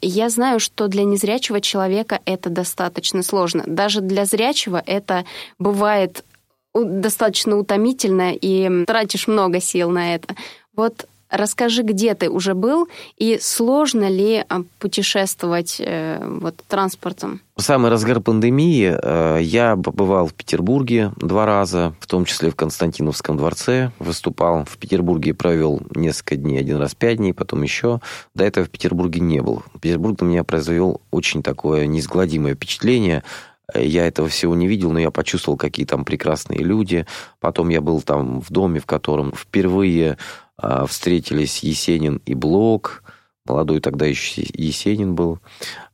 Я 0.00 0.30
знаю, 0.30 0.58
что 0.58 0.88
для 0.88 1.04
незрячего 1.04 1.60
человека 1.60 2.20
это 2.24 2.48
достаточно 2.48 3.22
сложно. 3.22 3.62
Даже 3.66 4.00
для 4.00 4.24
зрячего 4.24 4.82
это 4.86 5.26
бывает 5.58 6.24
достаточно 6.74 7.56
утомительно 7.56 8.32
и 8.34 8.84
тратишь 8.86 9.26
много 9.26 9.60
сил 9.60 9.90
на 9.90 10.14
это. 10.14 10.34
Вот 10.74 11.06
расскажи, 11.32 11.82
где 11.82 12.14
ты 12.14 12.30
уже 12.30 12.54
был 12.54 12.88
и 13.16 13.38
сложно 13.40 14.08
ли 14.08 14.44
а, 14.48 14.62
путешествовать 14.78 15.80
э, 15.80 16.22
вот 16.40 16.56
транспортом? 16.68 17.40
В 17.56 17.62
самый 17.62 17.90
разгар 17.90 18.20
пандемии 18.20 18.94
э, 19.02 19.38
я 19.42 19.76
побывал 19.76 20.26
в 20.26 20.34
Петербурге 20.34 21.12
два 21.16 21.46
раза, 21.46 21.94
в 22.00 22.06
том 22.06 22.24
числе 22.24 22.50
в 22.50 22.56
Константиновском 22.56 23.36
дворце, 23.36 23.92
выступал 23.98 24.64
в 24.64 24.76
Петербурге, 24.76 25.34
провел 25.34 25.80
несколько 25.94 26.36
дней, 26.36 26.58
один 26.58 26.76
раз 26.76 26.94
пять 26.94 27.16
дней, 27.16 27.32
потом 27.32 27.62
еще. 27.62 28.00
До 28.34 28.44
этого 28.44 28.66
в 28.66 28.70
Петербурге 28.70 29.20
не 29.20 29.40
был. 29.40 29.62
Петербург 29.80 30.20
на 30.20 30.26
меня 30.26 30.44
произвел 30.44 31.00
очень 31.10 31.42
такое 31.42 31.86
неизгладимое 31.86 32.54
впечатление– 32.54 33.24
я 33.74 34.06
этого 34.06 34.28
всего 34.28 34.54
не 34.54 34.66
видел, 34.66 34.92
но 34.92 34.98
я 34.98 35.10
почувствовал, 35.10 35.56
какие 35.56 35.86
там 35.86 36.04
прекрасные 36.04 36.60
люди. 36.60 37.06
Потом 37.40 37.68
я 37.68 37.80
был 37.80 38.02
там 38.02 38.40
в 38.40 38.50
доме, 38.50 38.80
в 38.80 38.86
котором 38.86 39.32
впервые 39.32 40.18
а, 40.56 40.86
встретились 40.86 41.60
Есенин 41.60 42.20
и 42.26 42.34
Блок. 42.34 43.02
Молодой 43.46 43.80
тогда 43.80 44.06
еще 44.06 44.42
Есенин 44.54 45.14
был. 45.14 45.38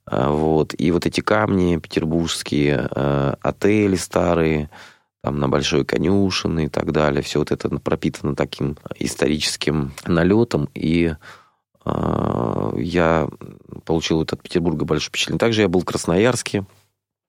А, 0.06 0.30
вот. 0.30 0.74
И 0.78 0.90
вот 0.90 1.06
эти 1.06 1.20
камни 1.20 1.76
петербургские, 1.76 2.88
а, 2.90 3.36
отели 3.42 3.96
старые, 3.96 4.70
там 5.22 5.38
на 5.38 5.48
Большой 5.48 5.84
Конюшиной 5.84 6.66
и 6.66 6.68
так 6.68 6.92
далее, 6.92 7.22
все 7.22 7.40
вот 7.40 7.50
это 7.50 7.68
пропитано 7.68 8.34
таким 8.34 8.78
историческим 8.98 9.92
налетом, 10.06 10.68
и 10.74 11.14
я 11.84 13.28
получил 13.86 14.18
вот 14.18 14.32
от 14.34 14.42
Петербурга 14.42 14.84
большое 14.84 15.08
впечатление. 15.08 15.38
Также 15.38 15.62
я 15.62 15.68
был 15.68 15.80
в 15.80 15.86
Красноярске, 15.86 16.66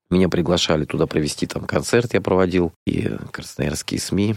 меня 0.09 0.29
приглашали 0.29 0.85
туда 0.85 1.07
провести 1.07 1.47
там 1.47 1.65
концерт, 1.65 2.13
я 2.13 2.21
проводил, 2.21 2.73
и 2.85 3.09
красноярские 3.31 3.99
СМИ, 3.99 4.35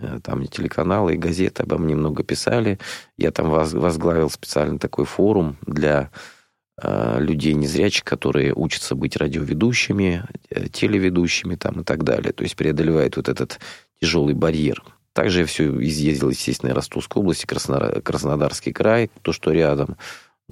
э, 0.00 0.20
там 0.22 0.46
телеканалы 0.46 1.14
и 1.14 1.18
газеты 1.18 1.62
обо 1.62 1.78
мне 1.78 1.94
много 1.94 2.22
писали. 2.22 2.78
Я 3.16 3.30
там 3.30 3.50
возглавил 3.50 4.30
специальный 4.30 4.78
такой 4.78 5.04
форум 5.04 5.56
для 5.66 6.10
Э, 6.82 7.18
людей 7.20 7.52
незрячих, 7.52 8.04
которые 8.04 8.54
учатся 8.54 8.94
быть 8.94 9.16
радиоведущими, 9.16 10.24
э, 10.48 10.68
телеведущими 10.68 11.54
там 11.54 11.80
и 11.80 11.84
так 11.84 12.04
далее. 12.04 12.32
То 12.32 12.42
есть 12.42 12.56
преодолевают 12.56 13.16
вот 13.16 13.28
этот 13.28 13.60
тяжелый 14.00 14.34
барьер. 14.34 14.82
Также 15.12 15.40
я 15.40 15.46
все 15.46 15.64
изъездил, 15.82 16.30
естественно, 16.30 16.72
Ростовскую 16.72 17.22
область, 17.22 17.44
Краснодарский 17.44 18.72
край, 18.72 19.10
то, 19.22 19.32
что 19.32 19.50
рядом. 19.50 19.96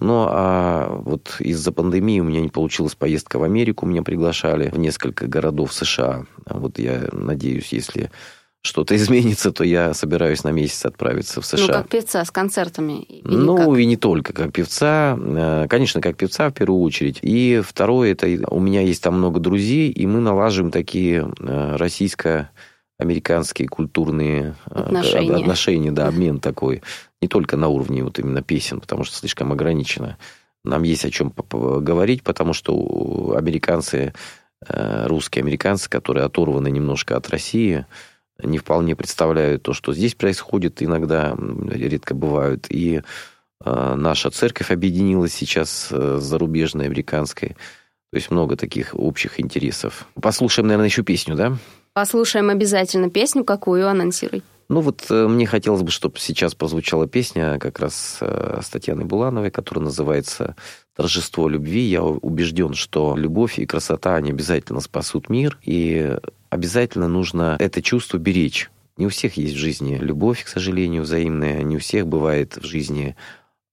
Ну, 0.00 0.26
а 0.28 1.00
вот 1.04 1.37
из-за 1.40 1.72
пандемии 1.72 2.20
у 2.20 2.24
меня 2.24 2.40
не 2.40 2.48
получилась 2.48 2.94
поездка 2.94 3.38
в 3.38 3.42
Америку, 3.42 3.87
меня 3.87 4.02
приглашали 4.02 4.70
в 4.70 4.78
несколько 4.78 5.26
городов 5.26 5.72
США. 5.72 6.24
Вот 6.46 6.78
я 6.78 7.08
надеюсь, 7.12 7.72
если 7.72 8.11
что-то 8.61 8.96
изменится, 8.96 9.52
то 9.52 9.64
я 9.64 9.94
собираюсь 9.94 10.44
на 10.44 10.50
месяц 10.50 10.84
отправиться 10.84 11.40
в 11.40 11.46
США. 11.46 11.66
Ну, 11.66 11.72
как 11.72 11.88
певца 11.88 12.24
с 12.24 12.30
концертами? 12.30 13.22
ну, 13.24 13.56
как? 13.56 13.78
и 13.78 13.87
не 13.87 13.96
только 13.96 14.32
как 14.32 14.52
певца. 14.52 15.18
Э, 15.18 15.66
конечно, 15.68 16.00
как 16.00 16.16
певца 16.16 16.50
в 16.50 16.54
первую 16.54 16.82
очередь. 16.82 17.18
И 17.22 17.62
второе, 17.64 18.12
это 18.12 18.26
у 18.50 18.61
меня 18.61 18.82
есть 18.82 19.02
там 19.02 19.18
много 19.18 19.40
друзей, 19.40 19.90
и 19.90 20.06
мы 20.06 20.20
налаживаем 20.20 20.70
такие 20.70 21.30
э, 21.40 21.76
российско 21.76 22.50
американские 22.98 23.68
культурные 23.68 24.54
э, 24.66 24.80
отношения, 24.80 25.37
отношения 25.37 25.92
да, 25.92 26.08
обмен 26.08 26.40
такой. 26.40 26.82
Не 27.20 27.28
только 27.28 27.56
на 27.56 27.68
уровне 27.68 28.04
вот 28.04 28.18
именно 28.18 28.42
песен, 28.42 28.80
потому 28.80 29.04
что 29.04 29.16
слишком 29.16 29.52
ограничено. 29.52 30.18
Нам 30.64 30.82
есть 30.82 31.04
о 31.04 31.11
чем 31.11 31.32
говорить, 31.38 32.22
потому 32.22 32.52
что 32.52 33.34
американцы, 33.37 34.12
русские 34.68 35.42
американцы, 35.42 35.88
которые 35.88 36.26
оторваны 36.26 36.68
немножко 36.68 37.16
от 37.16 37.28
России, 37.30 37.87
не 38.42 38.58
вполне 38.58 38.94
представляют 38.94 39.62
то, 39.62 39.72
что 39.72 39.92
здесь 39.92 40.14
происходит, 40.14 40.82
иногда 40.82 41.37
редко 41.70 42.14
бывают. 42.14 42.66
И 42.68 43.02
э, 43.64 43.94
наша 43.96 44.30
церковь 44.30 44.70
объединилась 44.70 45.34
сейчас 45.34 45.88
э, 45.90 46.18
с 46.20 46.22
зарубежной, 46.22 46.87
американской. 46.87 47.50
То 48.11 48.16
есть 48.16 48.30
много 48.30 48.56
таких 48.56 48.94
общих 48.94 49.40
интересов. 49.40 50.06
Послушаем, 50.20 50.68
наверное, 50.68 50.88
еще 50.88 51.02
песню, 51.02 51.34
да? 51.34 51.58
Послушаем 51.98 52.48
обязательно 52.48 53.11
песню. 53.11 53.42
Какую 53.42 53.88
анонсируй? 53.88 54.44
Ну 54.68 54.82
вот 54.82 55.06
э, 55.11 55.26
мне 55.26 55.46
хотелось 55.46 55.82
бы, 55.82 55.90
чтобы 55.90 56.20
сейчас 56.20 56.54
прозвучала 56.54 57.08
песня 57.08 57.58
как 57.58 57.80
раз 57.80 58.18
э, 58.20 58.61
с 58.62 58.68
Татьяной 58.68 59.04
Булановой, 59.04 59.50
которая 59.50 59.87
называется 59.87 60.54
«Торжество 60.94 61.48
любви». 61.48 61.80
Я 61.80 62.04
убежден, 62.04 62.74
что 62.74 63.16
любовь 63.16 63.58
и 63.58 63.66
красота, 63.66 64.14
они 64.14 64.30
обязательно 64.30 64.78
спасут 64.78 65.28
мир. 65.28 65.58
И 65.64 66.16
обязательно 66.50 67.08
нужно 67.08 67.56
это 67.58 67.82
чувство 67.82 68.18
беречь. 68.18 68.70
Не 68.96 69.06
у 69.06 69.08
всех 69.08 69.37
есть 69.37 69.54
в 69.54 69.58
жизни 69.58 69.98
любовь, 70.00 70.44
к 70.44 70.46
сожалению, 70.46 71.02
взаимная. 71.02 71.64
Не 71.64 71.78
у 71.78 71.80
всех 71.80 72.06
бывает 72.06 72.58
в 72.58 72.64
жизни, 72.64 73.16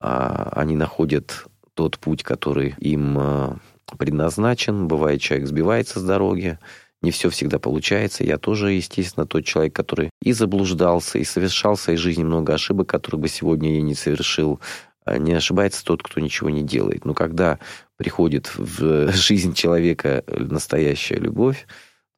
а, 0.01 0.51
они 0.55 0.75
находят 0.75 1.45
тот 1.75 1.99
путь, 1.99 2.23
который 2.23 2.73
им 2.79 3.17
а, 3.19 3.57
предназначен. 3.99 4.87
Бывает, 4.87 5.21
человек 5.21 5.47
сбивается 5.47 5.99
с 5.99 6.03
дороги, 6.03 6.57
не 7.05 7.11
все 7.11 7.29
всегда 7.29 7.59
получается. 7.59 8.23
Я 8.23 8.37
тоже, 8.37 8.73
естественно, 8.73 9.25
тот 9.25 9.45
человек, 9.45 9.73
который 9.73 10.09
и 10.21 10.33
заблуждался, 10.33 11.19
и 11.19 11.23
совершал 11.23 11.75
в 11.75 11.81
своей 11.81 11.97
жизни 11.97 12.23
много 12.23 12.53
ошибок, 12.53 12.89
которых 12.89 13.21
бы 13.21 13.27
сегодня 13.29 13.75
я 13.75 13.81
не 13.81 13.95
совершил. 13.95 14.59
А 15.05 15.19
не 15.19 15.33
ошибается 15.33 15.85
тот, 15.85 16.01
кто 16.01 16.19
ничего 16.19 16.49
не 16.49 16.63
делает. 16.63 17.05
Но 17.05 17.13
когда 17.13 17.59
приходит 17.95 18.51
в 18.57 19.11
жизнь 19.13 19.53
человека 19.53 20.23
настоящая 20.27 21.17
любовь, 21.17 21.67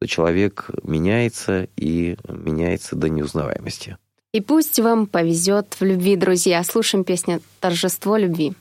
то 0.00 0.06
человек 0.06 0.70
меняется 0.82 1.68
и 1.76 2.16
меняется 2.28 2.96
до 2.96 3.08
неузнаваемости. 3.08 3.98
И 4.32 4.40
пусть 4.40 4.78
вам 4.78 5.06
повезет 5.06 5.76
в 5.78 5.84
любви, 5.84 6.16
друзья. 6.16 6.62
Слушаем 6.64 7.04
песню 7.04 7.40
«Торжество 7.60 8.16
любви». 8.16 8.54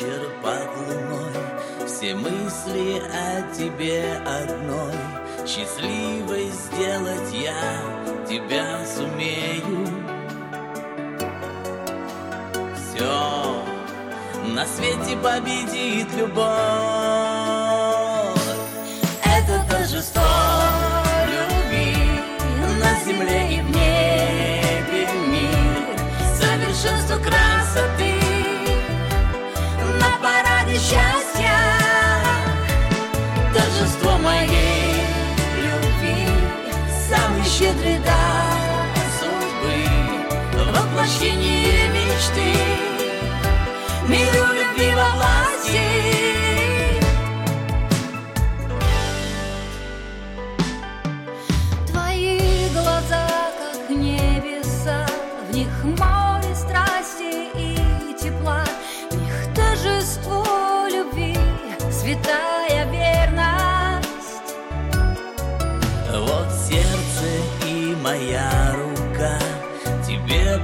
вечер 0.00 0.30
под 0.42 0.68
луной, 0.88 1.86
Все 1.86 2.14
мысли 2.14 3.02
о 3.12 3.42
тебе 3.54 4.20
одной. 4.26 4.94
Счастливой 5.46 6.50
сделать 6.50 7.32
я 7.32 8.24
тебя 8.28 8.84
сумею. 8.86 9.86
Все 12.76 13.62
на 14.54 14.66
свете 14.66 15.16
победит 15.22 16.12
любовь. 16.14 16.46
Это 19.24 19.64
торжество 19.68 20.22
любви 21.26 21.96
на 22.78 23.04
земле 23.04 23.56
и 23.56 23.60
в 23.60 23.70
небе 23.70 25.08
мир, 25.26 25.98
совершенство 26.36 27.16
красоты 27.16 28.19
счастья, 30.90 31.56
торжество 33.54 34.18
моей 34.18 35.06
любви, 35.62 36.26
самый 37.08 37.44
щедрый 37.44 37.98
дар 37.98 38.96
судьбы, 39.20 40.72
воплощение 40.72 41.88
мечты, 41.90 42.56
миру 44.08 44.46
любви 44.52 44.92
во 44.96 45.16
власти. 45.16 46.39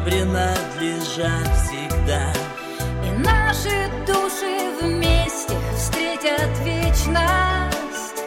Принадлежат 0.06 1.48
всегда. 1.56 2.32
И 3.04 3.10
наши 3.18 3.90
души 4.06 4.70
вместе 4.80 5.54
встретят 5.76 6.50
вечность. 6.64 8.22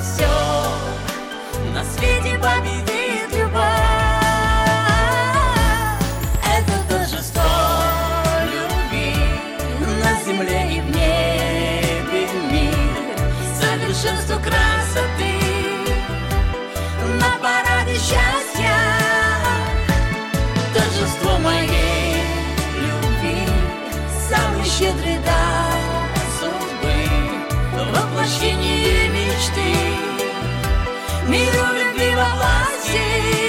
Все 0.00 0.28
на 1.74 1.84
свете 1.84 2.38
победит 2.38 2.83
воплощение 28.44 29.08
мечты, 29.08 29.62
миру 31.28 31.66
любви 31.74 32.14
во 32.14 32.36
власти. 32.36 33.43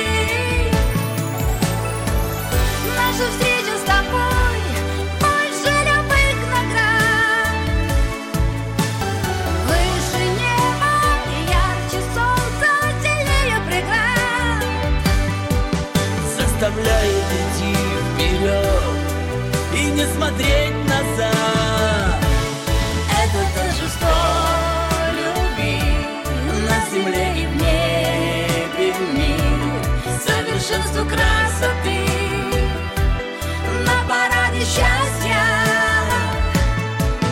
Совершенству 30.86 31.05
красоты. 31.05 31.99
На 33.86 34.07
параде 34.07 34.61
счастья. 34.61 35.43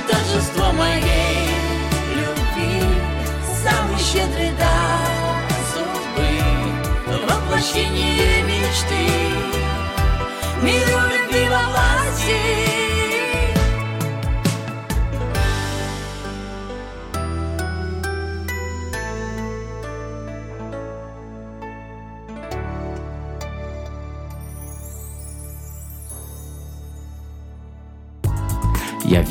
Торжество 0.07 0.71
моей 0.73 1.49
любви. 2.15 2.83
Самый 3.63 3.99
щедрый 3.99 4.51
дар 4.57 5.43
судьбы. 5.73 6.29
Воплощение 7.27 8.43
мечты. 8.43 9.03
Миру 10.61 10.99
любви 11.09 11.47
во 11.49 11.69
власти 11.71 12.82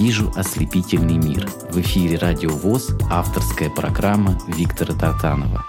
вижу 0.03 0.33
ослепительный 0.35 1.17
мир». 1.17 1.49
В 1.71 1.81
эфире 1.81 2.19
«Радио 2.19 2.51
ВОЗ» 2.51 2.91
авторская 3.09 3.71
программа 3.71 4.37
Виктора 4.49 4.95
Тартанова. 4.99 5.65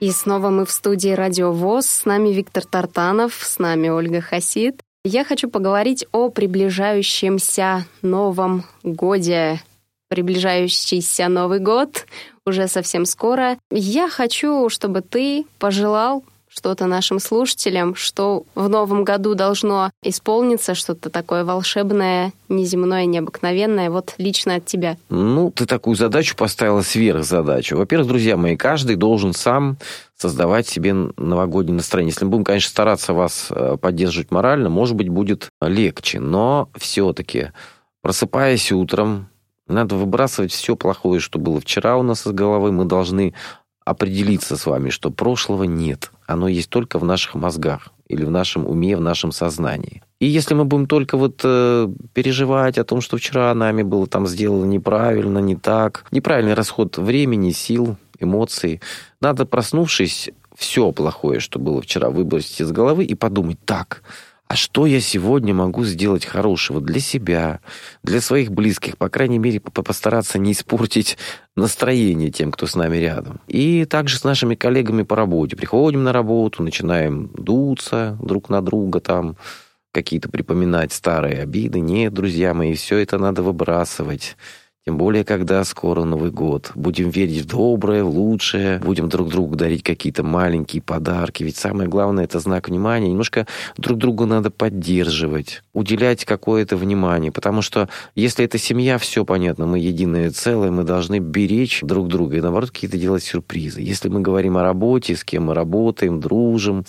И 0.00 0.10
снова 0.10 0.48
мы 0.48 0.64
в 0.64 0.70
студии 0.70 1.10
Радио 1.10 1.52
ВОЗ. 1.52 1.86
С 1.86 2.04
нами 2.06 2.30
Виктор 2.30 2.64
Тартанов, 2.64 3.34
с 3.34 3.58
нами 3.58 3.90
Ольга 3.90 4.22
Хасид. 4.22 4.80
Я 5.04 5.22
хочу 5.22 5.50
поговорить 5.50 6.06
о 6.12 6.30
приближающемся 6.30 7.84
Новом 8.00 8.64
Годе. 8.82 9.60
Приближающийся 10.08 11.28
Новый 11.28 11.58
год 11.58 12.06
уже 12.46 12.68
совсем 12.68 13.04
скоро. 13.04 13.58
Я 13.70 14.08
хочу, 14.08 14.70
чтобы 14.70 15.02
ты 15.02 15.44
пожелал 15.58 16.24
что-то 16.54 16.86
нашим 16.86 17.18
слушателям, 17.18 17.94
что 17.94 18.44
в 18.54 18.68
новом 18.68 19.04
году 19.04 19.34
должно 19.34 19.90
исполниться, 20.02 20.74
что-то 20.74 21.08
такое 21.08 21.44
волшебное, 21.44 22.32
неземное, 22.48 23.06
необыкновенное, 23.06 23.90
вот 23.90 24.14
лично 24.18 24.56
от 24.56 24.66
тебя? 24.66 24.96
Ну, 25.08 25.50
ты 25.50 25.64
такую 25.64 25.96
задачу 25.96 26.36
поставила 26.36 26.82
сверхзадачу. 26.82 27.76
Во-первых, 27.76 28.08
друзья 28.08 28.36
мои, 28.36 28.56
каждый 28.56 28.96
должен 28.96 29.32
сам 29.32 29.78
создавать 30.14 30.68
себе 30.68 30.92
новогоднее 30.92 31.76
настроение. 31.76 32.12
Если 32.12 32.24
мы 32.24 32.32
будем, 32.32 32.44
конечно, 32.44 32.70
стараться 32.70 33.14
вас 33.14 33.48
э, 33.50 33.76
поддерживать 33.80 34.30
морально, 34.30 34.68
может 34.68 34.94
быть, 34.94 35.08
будет 35.08 35.48
легче. 35.60 36.20
Но 36.20 36.68
все-таки, 36.76 37.48
просыпаясь 38.02 38.70
утром, 38.72 39.28
надо 39.66 39.96
выбрасывать 39.96 40.52
все 40.52 40.76
плохое, 40.76 41.18
что 41.18 41.38
было 41.38 41.60
вчера 41.60 41.96
у 41.96 42.02
нас 42.02 42.26
из 42.26 42.32
головы. 42.32 42.72
Мы 42.72 42.84
должны 42.84 43.34
определиться 43.84 44.56
с 44.56 44.66
вами, 44.66 44.90
что 44.90 45.10
прошлого 45.10 45.64
нет. 45.64 46.10
Оно 46.32 46.48
есть 46.48 46.70
только 46.70 46.98
в 46.98 47.04
наших 47.04 47.34
мозгах 47.34 47.88
или 48.08 48.24
в 48.24 48.30
нашем 48.30 48.66
уме, 48.66 48.96
в 48.96 49.00
нашем 49.00 49.32
сознании. 49.32 50.02
И 50.20 50.26
если 50.26 50.54
мы 50.54 50.64
будем 50.64 50.86
только 50.86 51.16
вот 51.16 51.40
э, 51.44 51.88
переживать 52.12 52.78
о 52.78 52.84
том, 52.84 53.00
что 53.00 53.16
вчера 53.16 53.54
нами 53.54 53.82
было 53.82 54.06
там 54.06 54.26
сделано 54.26 54.64
неправильно, 54.64 55.38
не 55.38 55.56
так, 55.56 56.04
неправильный 56.10 56.54
расход 56.54 56.98
времени, 56.98 57.50
сил, 57.50 57.96
эмоций, 58.20 58.80
надо, 59.20 59.46
проснувшись, 59.46 60.30
все 60.54 60.92
плохое, 60.92 61.40
что 61.40 61.58
было 61.58 61.80
вчера, 61.80 62.10
выбросить 62.10 62.60
из 62.60 62.70
головы 62.70 63.04
и 63.04 63.14
подумать, 63.14 63.58
так, 63.64 64.02
а 64.52 64.54
что 64.54 64.84
я 64.84 65.00
сегодня 65.00 65.54
могу 65.54 65.82
сделать 65.82 66.26
хорошего 66.26 66.82
для 66.82 67.00
себя, 67.00 67.60
для 68.02 68.20
своих 68.20 68.52
близких, 68.52 68.98
по 68.98 69.08
крайней 69.08 69.38
мере, 69.38 69.60
постараться 69.60 70.38
не 70.38 70.52
испортить 70.52 71.16
настроение 71.56 72.30
тем, 72.30 72.52
кто 72.52 72.66
с 72.66 72.74
нами 72.74 72.98
рядом. 72.98 73.40
И 73.48 73.86
также 73.86 74.18
с 74.18 74.24
нашими 74.24 74.54
коллегами 74.54 75.04
по 75.04 75.16
работе. 75.16 75.56
Приходим 75.56 76.04
на 76.04 76.12
работу, 76.12 76.62
начинаем 76.62 77.28
дуться 77.28 78.18
друг 78.20 78.50
на 78.50 78.60
друга 78.60 79.00
там, 79.00 79.38
какие-то 79.90 80.28
припоминать 80.28 80.92
старые 80.92 81.40
обиды. 81.40 81.80
Нет, 81.80 82.12
друзья 82.12 82.52
мои, 82.52 82.74
все 82.74 82.98
это 82.98 83.16
надо 83.16 83.42
выбрасывать. 83.42 84.36
Тем 84.84 84.98
более, 84.98 85.24
когда 85.24 85.62
скоро 85.62 86.02
Новый 86.02 86.32
год. 86.32 86.72
Будем 86.74 87.10
верить 87.10 87.42
в 87.42 87.46
доброе, 87.46 88.02
в 88.02 88.08
лучшее. 88.08 88.80
Будем 88.80 89.08
друг 89.08 89.28
другу 89.28 89.54
дарить 89.54 89.84
какие-то 89.84 90.24
маленькие 90.24 90.82
подарки. 90.82 91.44
Ведь 91.44 91.56
самое 91.56 91.88
главное– 91.88 92.24
это 92.26 92.40
знак 92.40 92.68
внимания. 92.68 93.08
Немножко 93.08 93.46
друг 93.76 93.98
другу 93.98 94.26
надо 94.26 94.50
поддерживать, 94.50 95.62
уделять 95.72 96.24
какое-то 96.24 96.76
внимание. 96.76 97.30
Потому 97.30 97.62
что 97.62 97.88
если 98.16 98.44
это 98.44 98.58
семья, 98.58 98.98
все 98.98 99.24
понятно, 99.24 99.66
мы 99.66 99.78
единое 99.78 100.32
целое, 100.32 100.72
мы 100.72 100.82
должны 100.82 101.20
беречь 101.20 101.78
друг 101.82 102.08
друга 102.08 102.38
и, 102.38 102.40
наоборот, 102.40 102.72
какие-то 102.72 102.98
делать 102.98 103.22
сюрпризы. 103.22 103.80
Если 103.80 104.08
мы 104.08 104.20
говорим 104.20 104.56
о 104.56 104.64
работе, 104.64 105.14
с 105.14 105.22
кем 105.22 105.44
мы 105.44 105.54
работаем, 105.54 106.18
дружим, 106.18 106.84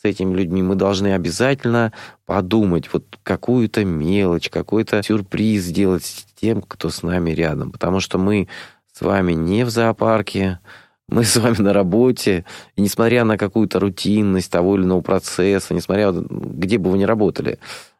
с 0.00 0.04
этими 0.04 0.34
людьми, 0.34 0.62
мы 0.62 0.74
должны 0.74 1.14
обязательно 1.14 1.92
подумать, 2.26 2.92
вот 2.92 3.18
какую-то 3.22 3.84
мелочь, 3.84 4.50
какой-то 4.50 5.02
сюрприз 5.02 5.64
сделать 5.64 6.26
тем, 6.34 6.62
кто 6.62 6.90
с 6.90 7.02
нами 7.02 7.30
рядом. 7.30 7.72
Потому 7.72 8.00
что 8.00 8.18
мы 8.18 8.48
с 8.92 9.00
вами 9.00 9.32
не 9.32 9.64
в 9.64 9.70
зоопарке, 9.70 10.60
мы 11.08 11.24
с 11.24 11.36
вами 11.36 11.58
на 11.58 11.72
работе, 11.72 12.44
и 12.74 12.82
несмотря 12.82 13.24
на 13.24 13.38
какую-то 13.38 13.78
рутинность 13.78 14.50
того 14.50 14.76
или 14.76 14.84
иного 14.84 15.00
процесса, 15.00 15.72
несмотря 15.72 16.12
где 16.12 16.78
бы 16.78 16.90
вы 16.90 16.98
ни 16.98 17.04
работали, 17.04 17.58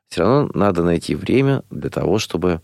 все 0.08 0.22
равно 0.22 0.50
надо 0.54 0.82
найти 0.82 1.14
время 1.14 1.62
для 1.70 1.90
того, 1.90 2.18
чтобы 2.18 2.60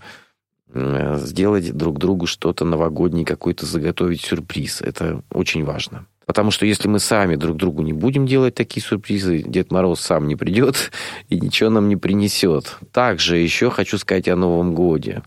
сделать 0.75 1.73
друг 1.73 1.99
другу 1.99 2.27
что-то 2.27 2.65
новогоднее, 2.65 3.25
какой-то 3.27 3.67
заготовить 3.67 4.23
сюрприз. 4.23 4.81
Это 4.81 5.23
очень 5.31 5.65
важно. 5.65 6.07
Потому 6.27 6.51
что 6.51 6.67
если 6.67 6.89
мы 6.89 6.99
сами 6.99 7.37
друг 7.37 7.57
другу 7.57 7.83
не 7.83 7.93
будем 7.93 8.27
делать 8.27 8.55
такие 8.55 8.83
сюрпризы, 8.83 9.43
Дед 9.43 9.71
Мороз 9.71 10.01
сам 10.01 10.29
не 10.29 10.37
придет 10.37 10.93
и 11.29 11.39
ничего 11.39 11.71
нам 11.71 11.89
не 11.89 11.97
принесет. 11.97 12.79
Также 12.93 13.39
еще 13.39 13.71
хочу 13.71 13.99
сказать 13.99 14.29
о 14.29 14.37
Новом 14.37 14.75
Годе. 14.75 15.23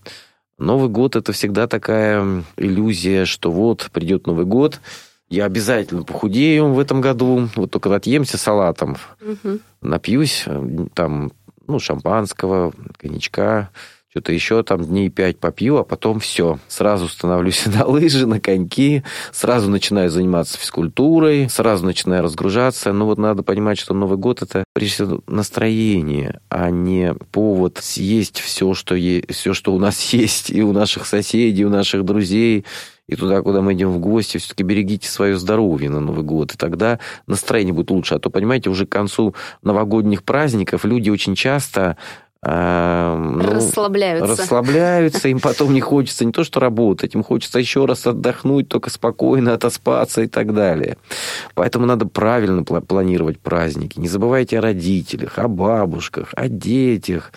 Новый 0.58 0.90
год– 0.90 1.16
это 1.18 1.34
всегда 1.34 1.68
такая 1.68 2.44
иллюзия, 2.56 3.26
что 3.26 3.52
вот 3.52 3.90
придет 3.92 4.26
Новый 4.26 4.46
год, 4.46 4.80
я 5.30 5.46
обязательно 5.46 6.04
похудею 6.04 6.72
в 6.72 6.80
этом 6.80 7.02
году, 7.02 7.50
вот 7.56 7.72
только 7.72 7.94
отъемся 7.94 8.38
салатом, 8.38 8.96
угу. 9.22 9.60
напьюсь 9.82 10.46
там, 10.94 11.32
ну, 11.68 11.80
шампанского, 11.80 12.74
коньячка, 12.98 13.70
что-то 14.16 14.32
еще 14.32 14.64
там 14.64 14.82
дней 14.86 15.10
пять 15.10 15.40
попью, 15.40 15.76
а 15.76 15.84
потом 15.84 16.22
все. 16.22 16.58
Сразу 16.70 17.10
становлюсь 17.10 17.66
на 17.66 17.86
лыжи, 17.86 18.26
на 18.26 18.40
коньки, 18.40 19.04
сразу 19.34 19.70
начинаю 19.70 20.10
заниматься 20.10 20.58
физкультурой, 20.58 21.50
сразу 21.50 21.86
начинаю 21.86 22.24
разгружаться. 22.24 22.94
Но 22.94 23.08
вот 23.08 23.18
надо 23.18 23.44
понимать, 23.44 23.78
что 23.78 23.94
Новый 23.94 24.18
год 24.18 24.42
это 24.42 24.64
прежде 24.72 24.94
всего 24.94 25.22
настроение, 25.28 26.40
а 26.48 26.70
не 26.70 27.14
повод 27.34 27.80
съесть 27.82 28.40
все, 28.40 28.74
что, 28.74 28.96
есть, 28.96 29.34
все, 29.34 29.54
что 29.54 29.74
у 29.74 29.80
нас 29.80 30.00
есть, 30.14 30.50
и 30.50 30.64
у 30.64 30.72
наших 30.72 31.08
соседей, 31.08 31.66
у 31.66 31.70
наших 31.70 32.06
друзей, 32.06 32.64
и 33.08 33.16
туда, 33.16 33.42
куда 33.42 33.62
мы 33.62 33.74
идем 33.74 33.92
в 33.92 34.00
гости, 34.00 34.38
все-таки 34.38 34.64
берегите 34.64 35.08
свое 35.08 35.38
здоровье 35.38 35.90
на 35.90 36.00
Новый 36.00 36.24
год, 36.24 36.54
и 36.54 36.58
тогда 36.58 37.00
настроение 37.28 37.74
будет 37.74 37.92
лучше. 37.92 38.16
А 38.16 38.20
то, 38.20 38.30
понимаете, 38.30 38.70
уже 38.70 38.88
к 38.88 38.90
концу 38.90 39.36
новогодних 39.62 40.24
праздников 40.24 40.86
люди 40.86 41.10
очень 41.10 41.36
часто 41.36 41.98
ну, 42.48 43.40
расслабляются. 43.40 44.44
Расслабляются, 44.44 45.30
им 45.30 45.40
потом 45.40 45.74
не 45.74 45.82
хочется 45.82 46.26
не 46.26 46.32
то 46.32 46.44
что 46.44 46.60
работать, 46.60 47.16
им 47.16 47.24
хочется 47.24 47.58
еще 47.58 47.86
раз 47.86 48.06
отдохнуть, 48.06 48.68
только 48.70 48.92
спокойно 48.92 49.54
отоспаться 49.54 50.22
и 50.22 50.28
так 50.28 50.54
далее. 50.54 50.98
Поэтому 51.56 51.88
надо 51.88 52.06
правильно 52.06 52.64
планировать 52.64 53.40
праздники. 53.40 54.00
Не 54.00 54.08
забывайте 54.08 54.60
о 54.60 54.62
родителях, 54.62 55.40
о 55.40 55.48
бабушках, 55.48 56.34
о 56.36 56.48
детях. 56.48 57.32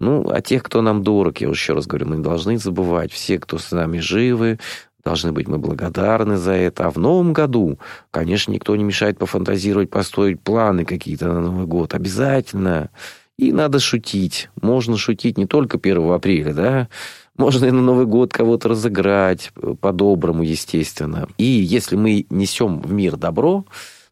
Ну, 0.00 0.28
о 0.30 0.40
тех, 0.40 0.62
кто 0.62 0.80
нам 0.80 1.04
дорог, 1.04 1.38
я 1.42 1.50
уже 1.50 1.60
еще 1.60 1.74
раз 1.74 1.86
говорю, 1.86 2.06
мы 2.06 2.16
не 2.16 2.22
должны 2.22 2.56
забывать. 2.58 3.12
Все, 3.12 3.38
кто 3.38 3.58
с 3.58 3.70
нами 3.70 3.98
живы, 3.98 4.58
должны 5.04 5.30
быть 5.30 5.46
мы 5.46 5.58
благодарны 5.58 6.38
за 6.38 6.52
это. 6.52 6.86
А 6.86 6.90
в 6.90 6.96
новом 6.96 7.34
году, 7.34 7.78
конечно, 8.10 8.50
никто 8.50 8.74
не 8.74 8.82
мешает 8.82 9.18
пофантазировать, 9.18 9.90
построить 9.90 10.40
планы 10.40 10.84
какие-то 10.84 11.28
на 11.28 11.40
Новый 11.40 11.66
год. 11.66 11.94
Обязательно. 11.94 12.90
И 13.40 13.52
надо 13.52 13.78
шутить. 13.78 14.50
Можно 14.60 14.98
шутить 14.98 15.38
не 15.38 15.46
только 15.46 15.78
1 15.78 16.12
апреля, 16.12 16.52
да, 16.52 16.88
можно 17.38 17.64
и 17.64 17.70
на 17.70 17.80
Новый 17.80 18.04
год 18.04 18.34
кого-то 18.34 18.68
разыграть, 18.68 19.50
по-доброму, 19.80 20.42
естественно. 20.42 21.26
И 21.38 21.46
если 21.46 21.96
мы 21.96 22.26
несем 22.28 22.82
в 22.82 22.92
мир 22.92 23.16
добро, 23.16 23.64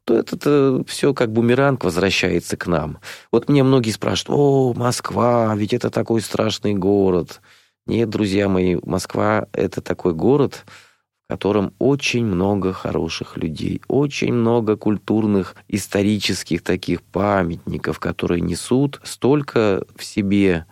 то 0.05 0.15
это 0.15 0.37
-то 0.37 0.89
все 0.89 1.13
как 1.13 1.31
бумеранг 1.31 1.85
возвращается 1.85 2.57
к 2.57 2.67
нам. 2.67 3.01
Вот 3.31 3.51
мне 3.51 3.63
многие 3.63 3.91
спрашивают, 3.91 4.41
о, 4.41 4.73
Москва, 4.75 5.55
ведь 5.55 5.75
это 5.75 5.91
такой 5.91 6.23
страшный 6.23 6.73
город. 6.73 7.43
Нет, 7.87 8.09
друзья 8.09 8.49
мои, 8.49 8.79
Москва– 8.83 9.47
это 9.53 9.83
такой 9.83 10.15
город, 10.15 10.65
в 11.29 11.31
котором 11.31 11.75
очень 11.79 12.25
много 12.25 12.73
хороших 12.73 13.37
людей, 13.37 13.83
очень 13.87 14.33
много 14.33 14.77
культурных, 14.77 15.57
исторических 15.69 16.63
таких 16.63 17.03
памятников, 17.03 17.99
которые 17.99 18.41
несут 18.41 18.99
столько 19.05 19.85
в 19.95 20.03
себе 20.05 20.65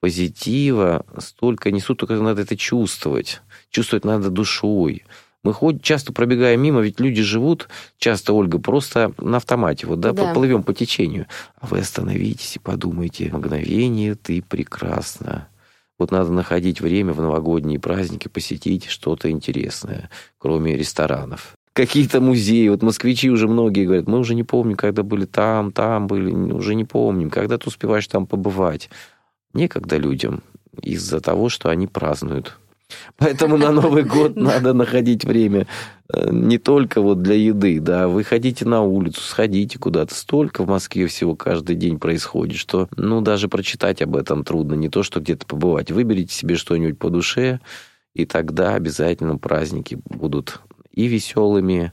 позитива, 0.00 1.06
столько 1.16 1.70
несут, 1.70 1.98
только 1.98 2.16
надо 2.16 2.42
это 2.42 2.58
чувствовать. 2.58 3.40
Чувствовать 3.70 4.04
надо 4.04 4.28
душой. 4.28 5.04
Мы 5.44 5.54
ходим, 5.54 5.80
часто 5.80 6.12
пробегаем 6.12 6.60
мимо, 6.60 6.82
ведь 6.82 7.00
люди 7.00 7.22
живут, 7.22 7.70
часто, 7.96 8.34
Ольга, 8.34 8.58
просто 8.58 9.14
на 9.18 9.38
автомате, 9.38 9.86
вот, 9.86 10.00
да, 10.00 10.12
Да. 10.12 10.34
плывем 10.34 10.62
по 10.62 10.74
течению. 10.74 11.26
А 11.58 11.66
вы 11.68 11.78
остановитесь 11.78 12.56
и 12.56 12.58
подумайте, 12.58 13.30
мгновение 13.32 14.14
ты 14.14 14.42
прекрасна. 14.42 15.48
Вот 15.98 16.10
надо 16.10 16.32
находить 16.32 16.80
время 16.80 17.12
в 17.12 17.20
новогодние 17.20 17.78
праздники, 17.78 18.28
посетить 18.28 18.86
что-то 18.86 19.30
интересное, 19.30 20.10
кроме 20.38 20.76
ресторанов. 20.76 21.54
Какие-то 21.74 22.20
музеи. 22.20 22.68
Вот 22.68 22.82
москвичи 22.82 23.30
уже 23.30 23.48
многие 23.48 23.86
говорят, 23.86 24.06
мы 24.06 24.18
уже 24.18 24.34
не 24.34 24.42
помним, 24.42 24.76
когда 24.76 25.02
были 25.02 25.24
там, 25.24 25.72
там 25.72 26.06
были, 26.06 26.30
уже 26.30 26.74
не 26.74 26.84
помним, 26.84 27.30
когда 27.30 27.56
ты 27.56 27.68
успеваешь 27.68 28.06
там 28.06 28.26
побывать. 28.26 28.90
Некогда 29.54 29.96
людям 29.96 30.42
из-за 30.80 31.20
того, 31.20 31.48
что 31.48 31.70
они 31.70 31.86
празднуют. 31.86 32.58
Поэтому 33.16 33.56
на 33.56 33.72
Новый 33.72 34.02
год 34.04 34.36
надо 34.36 34.72
находить 34.72 35.24
время 35.24 35.66
э, 36.12 36.30
не 36.30 36.58
только 36.58 37.00
вот 37.00 37.22
для 37.22 37.34
еды, 37.34 37.80
да, 37.80 38.08
вы 38.08 38.24
ходите 38.24 38.64
на 38.64 38.82
улицу, 38.82 39.20
сходите 39.20 39.78
куда-то. 39.78 40.14
Столько 40.14 40.64
в 40.64 40.68
Москве 40.68 41.06
всего 41.06 41.36
каждый 41.36 41.76
день 41.76 41.98
происходит, 41.98 42.56
что, 42.56 42.88
ну, 42.96 43.20
даже 43.20 43.48
прочитать 43.48 44.02
об 44.02 44.16
этом 44.16 44.44
трудно, 44.44 44.74
не 44.74 44.88
то, 44.88 45.02
что 45.02 45.20
где-то 45.20 45.46
побывать. 45.46 45.90
Выберите 45.90 46.34
себе 46.34 46.56
что-нибудь 46.56 46.98
по 46.98 47.10
душе, 47.10 47.60
и 48.14 48.26
тогда 48.26 48.74
обязательно 48.74 49.38
праздники 49.38 49.98
будут 50.04 50.60
и 50.92 51.06
веселыми, 51.06 51.92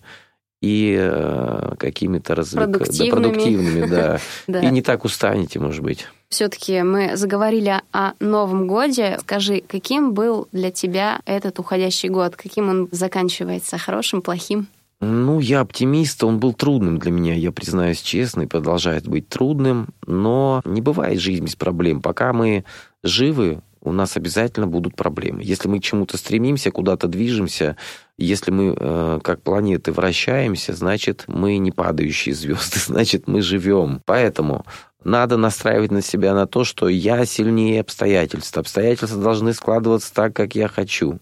и 0.62 0.96
э, 1.00 1.76
какими-то 1.78 2.36
развлек... 2.36 2.68
да, 2.68 2.78
Продуктивными. 2.80 3.24
продуктивными, 3.24 3.86
да. 3.88 4.20
Да. 4.48 4.60
И 4.62 4.72
не 4.72 4.82
так 4.82 5.06
устанете, 5.06 5.60
может 5.60 5.82
быть. 5.82 6.08
Все-таки 6.30 6.82
мы 6.84 7.16
заговорили 7.16 7.82
о 7.92 8.12
Новом 8.20 8.68
годе. 8.68 9.18
Скажи, 9.22 9.64
каким 9.68 10.14
был 10.14 10.48
для 10.52 10.70
тебя 10.70 11.22
этот 11.26 11.60
уходящий 11.60 12.10
год? 12.10 12.36
Каким 12.36 12.70
он 12.70 12.90
заканчивается? 12.92 13.78
Хорошим, 13.78 14.22
плохим? 14.22 14.68
Ну, 15.02 15.40
я 15.40 15.62
оптимист, 15.62 16.24
он 16.26 16.40
был 16.40 16.52
трудным 16.54 17.00
для 17.00 17.12
меня, 17.12 17.34
я 17.34 17.54
признаюсь 17.54 18.02
честно, 18.02 18.42
и 18.42 18.48
продолжает 18.48 19.08
быть 19.08 19.30
трудным, 19.30 19.88
но 20.06 20.62
не 20.66 20.82
бывает 20.82 21.22
жизнь 21.22 21.46
без 21.46 21.56
проблем. 21.56 22.02
Пока 22.02 22.34
мы 22.34 22.66
живы, 23.02 23.62
у 23.82 23.92
нас 23.92 24.18
обязательно 24.18 24.68
будут 24.68 24.96
проблемы. 24.96 25.42
Если 25.44 25.68
мы 25.68 25.80
к 25.80 25.84
чему-то 25.84 26.18
стремимся, 26.18 26.72
куда-то 26.72 27.08
движемся, 27.08 27.78
если 28.18 28.52
мы 28.52 28.76
э, 28.78 29.20
как 29.24 29.42
планеты 29.42 29.92
вращаемся, 29.92 30.74
значит, 30.74 31.24
мы 31.28 31.58
не 31.58 31.72
падающие 31.72 32.36
звезды, 32.36 32.80
значит, 32.86 33.28
мы 33.28 33.42
живем. 33.42 34.02
Поэтому 34.06 34.66
надо 35.04 35.38
настраивать 35.38 35.92
на 35.92 36.02
себя 36.02 36.34
на 36.34 36.46
то, 36.46 36.64
что 36.64 36.90
я 36.90 37.26
сильнее 37.26 37.82
обстоятельств. 37.82 38.58
Обстоятельства 38.58 39.22
должны 39.22 39.54
складываться 39.54 40.14
так, 40.14 40.36
как 40.36 40.56
я 40.56 40.68
хочу. 40.68 41.20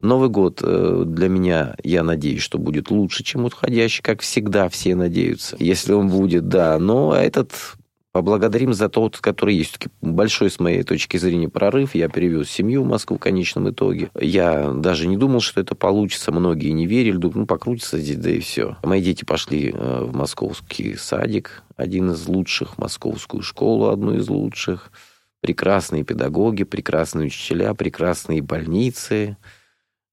Новый 0.00 0.28
год 0.28 0.60
э, 0.62 1.04
для 1.06 1.28
меня, 1.30 1.76
я 1.82 2.02
надеюсь, 2.02 2.42
что 2.42 2.58
будет 2.58 2.90
лучше, 2.90 3.24
чем 3.24 3.46
уходящий, 3.46 4.02
как 4.02 4.20
всегда 4.20 4.68
все 4.68 4.94
надеются. 4.94 5.56
Если 5.58 5.94
он 5.94 6.10
будет, 6.10 6.48
да. 6.48 6.78
Но 6.78 7.14
этот 7.14 7.52
поблагодарим 8.14 8.72
за 8.74 8.88
тот, 8.88 9.18
который 9.18 9.56
есть. 9.56 9.76
Большой, 10.00 10.48
с 10.48 10.60
моей 10.60 10.84
точки 10.84 11.16
зрения, 11.16 11.48
прорыв. 11.48 11.96
Я 11.96 12.08
перевез 12.08 12.48
семью 12.48 12.84
в 12.84 12.86
Москву 12.86 13.16
в 13.16 13.20
конечном 13.20 13.68
итоге. 13.70 14.08
Я 14.18 14.70
даже 14.70 15.08
не 15.08 15.16
думал, 15.16 15.40
что 15.40 15.60
это 15.60 15.74
получится. 15.74 16.30
Многие 16.30 16.70
не 16.70 16.86
верили. 16.86 17.16
Думаю, 17.16 17.40
ну, 17.40 17.46
покрутится 17.46 17.98
здесь, 17.98 18.16
да 18.16 18.30
и 18.30 18.38
все. 18.38 18.76
Мои 18.84 19.02
дети 19.02 19.24
пошли 19.24 19.72
э, 19.74 20.04
в 20.04 20.14
московский 20.14 20.94
садик, 20.94 21.64
один 21.76 22.12
из 22.12 22.28
лучших, 22.28 22.78
московскую 22.78 23.42
школу, 23.42 23.88
одну 23.88 24.14
из 24.14 24.28
лучших. 24.28 24.92
Прекрасные 25.40 26.04
педагоги, 26.04 26.62
прекрасные 26.62 27.26
учителя, 27.26 27.74
прекрасные 27.74 28.42
больницы. 28.42 29.36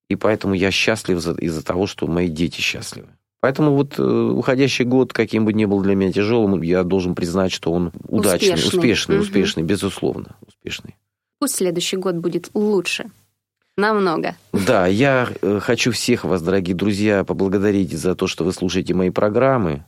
И 0.09 0.15
поэтому 0.15 0.55
я 0.55 0.71
счастлив 0.71 1.19
за- 1.19 1.35
из-за 1.35 1.63
того, 1.63 1.85
что 1.85 2.07
мои 2.07 2.29
дети 2.29 2.61
счастливы. 2.61 3.09
Поэтому 3.41 3.71
вот 3.75 3.97
э, 3.97 4.03
уходящий 4.03 4.85
год, 4.85 5.13
каким 5.13 5.45
бы 5.45 5.51
ни 5.53 5.65
был 5.65 5.81
для 5.81 5.95
меня 5.95 6.11
тяжелым, 6.13 6.61
я 6.61 6.83
должен 6.83 7.15
признать, 7.15 7.51
что 7.51 7.71
он 7.71 7.91
удачный, 8.07 8.53
Успешный. 8.53 8.77
успешный, 8.77 9.15
Мгм. 9.15 9.23
успешный, 9.23 9.63
безусловно, 9.63 10.35
успешный. 10.47 10.95
Пусть 11.39 11.55
следующий 11.55 11.97
год 11.97 12.15
будет 12.15 12.51
лучше. 12.53 13.05
Намного. 13.77 14.35
Да, 14.53 14.85
я 14.85 15.27
э, 15.41 15.59
хочу 15.59 15.91
всех 15.91 16.23
вас, 16.23 16.41
дорогие 16.43 16.75
друзья, 16.75 17.23
поблагодарить 17.23 17.91
за 17.97 18.15
то, 18.15 18.27
что 18.27 18.43
вы 18.43 18.53
слушаете 18.53 18.93
мои 18.93 19.09
программы. 19.09 19.85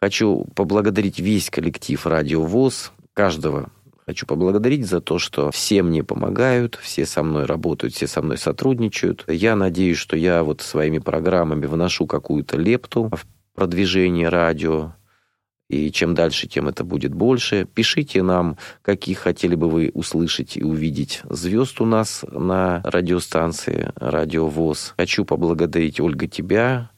Хочу 0.00 0.46
поблагодарить 0.56 1.20
весь 1.20 1.50
коллектив 1.50 2.04
Радио 2.04 2.42
ВОЗ, 2.42 2.92
каждого. 3.14 3.70
Хочу 4.08 4.24
поблагодарить 4.24 4.86
за 4.86 5.02
то, 5.02 5.18
что 5.18 5.50
все 5.50 5.82
мне 5.82 6.02
помогают, 6.02 6.78
все 6.80 7.04
со 7.04 7.22
мной 7.22 7.44
работают, 7.44 7.92
все 7.94 8.06
со 8.06 8.22
мной 8.22 8.38
сотрудничают. 8.38 9.22
Я 9.28 9.54
надеюсь, 9.54 9.98
что 9.98 10.16
я 10.16 10.42
вот 10.44 10.62
своими 10.62 10.98
программами 10.98 11.66
вношу 11.66 12.06
какую-то 12.06 12.56
лепту 12.56 13.10
в 13.12 13.26
продвижение 13.54 14.30
радио. 14.30 14.94
И 15.68 15.92
чем 15.92 16.14
дальше, 16.14 16.48
тем 16.48 16.68
это 16.68 16.84
будет 16.84 17.12
больше. 17.12 17.66
Пишите 17.66 18.22
нам, 18.22 18.56
каких 18.80 19.18
хотели 19.18 19.54
бы 19.54 19.68
вы 19.68 19.90
услышать 19.92 20.56
и 20.56 20.64
увидеть 20.64 21.20
звезд 21.28 21.78
у 21.82 21.84
нас 21.84 22.24
на 22.30 22.80
радиостанции 22.84 23.92
Радио 23.96 24.48
ВОЗ. 24.48 24.94
Хочу 24.96 25.26
поблагодарить, 25.26 26.00
Ольга, 26.00 26.26
тебя 26.26 26.88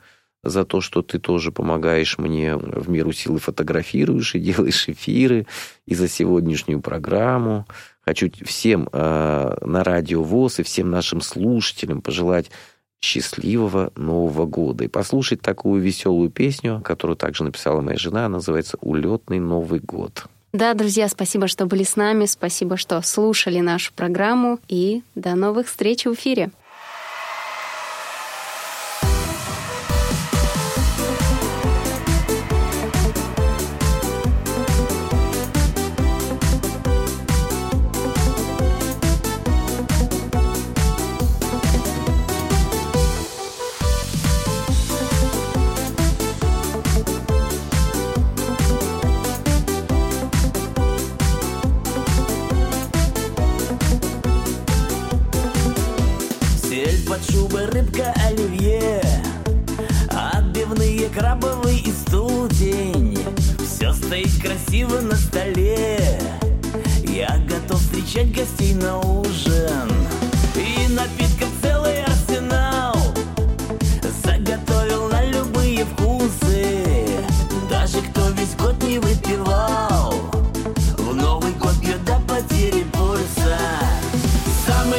за 0.42 0.64
то, 0.64 0.80
что 0.80 1.02
ты 1.02 1.18
тоже 1.18 1.52
помогаешь 1.52 2.18
мне 2.18 2.56
в 2.56 2.88
меру 2.88 3.12
силы 3.12 3.38
фотографируешь 3.38 4.34
и 4.34 4.40
делаешь 4.40 4.88
эфиры, 4.88 5.46
и 5.86 5.94
за 5.94 6.08
сегодняшнюю 6.08 6.80
программу. 6.80 7.66
Хочу 8.02 8.30
всем 8.44 8.88
э, 8.92 9.56
на 9.60 9.84
Радио 9.84 10.22
ВОЗ 10.22 10.60
и 10.60 10.62
всем 10.62 10.90
нашим 10.90 11.20
слушателям 11.20 12.00
пожелать 12.00 12.50
счастливого 13.00 13.92
Нового 13.96 14.46
года 14.46 14.84
и 14.84 14.88
послушать 14.88 15.40
такую 15.40 15.82
веселую 15.82 16.30
песню, 16.30 16.82
которую 16.84 17.16
также 17.16 17.44
написала 17.44 17.80
моя 17.80 17.96
жена, 17.96 18.28
называется 18.28 18.76
«Улетный 18.80 19.38
Новый 19.38 19.80
год». 19.80 20.26
Да, 20.52 20.74
друзья, 20.74 21.08
спасибо, 21.08 21.46
что 21.46 21.66
были 21.66 21.84
с 21.84 21.94
нами, 21.94 22.26
спасибо, 22.26 22.76
что 22.76 23.00
слушали 23.02 23.60
нашу 23.60 23.92
программу, 23.94 24.58
и 24.68 25.02
до 25.14 25.36
новых 25.36 25.68
встреч 25.68 26.06
в 26.06 26.14
эфире. 26.14 26.50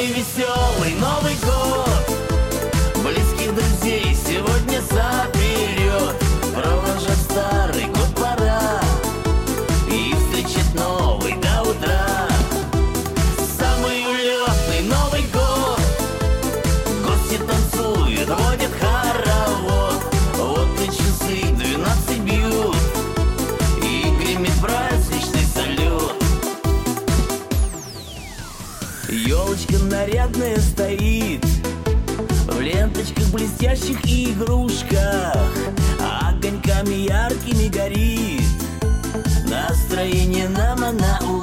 Самый 0.02 0.14
веселый 0.14 0.96
Новый 0.96 1.36
год 1.44 1.51
нарядная 30.52 30.60
стоит 30.60 31.46
В 32.48 32.60
ленточках 32.60 33.28
блестящих 33.32 34.04
и 34.06 34.32
игрушках 34.32 35.36
Огоньками 36.00 37.08
яркими 37.08 37.68
горит. 37.68 38.42
Настроение 39.48 40.50
нам 40.50 40.84
она 40.84 41.20
улучшит 41.22 41.41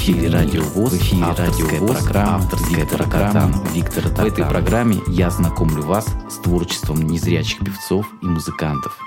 эфире 0.00 0.30
Радио 0.30 0.62
ВОЗ, 0.62 0.92
в 0.92 0.96
эфире 0.96 1.26
Радио 1.36 1.66
ВОЗ, 1.78 2.04
программа, 2.04 2.36
авторская 2.36 2.86
программа 2.86 3.64
Виктора 3.74 4.08
Тартанова. 4.08 4.24
В 4.24 4.24
этой 4.24 4.44
программе 4.46 4.96
я 5.08 5.28
знакомлю 5.28 5.82
вас 5.82 6.06
с 6.30 6.36
творчеством 6.36 7.02
незрячих 7.02 7.58
певцов 7.58 8.06
и 8.22 8.26
музыкантов. 8.26 8.98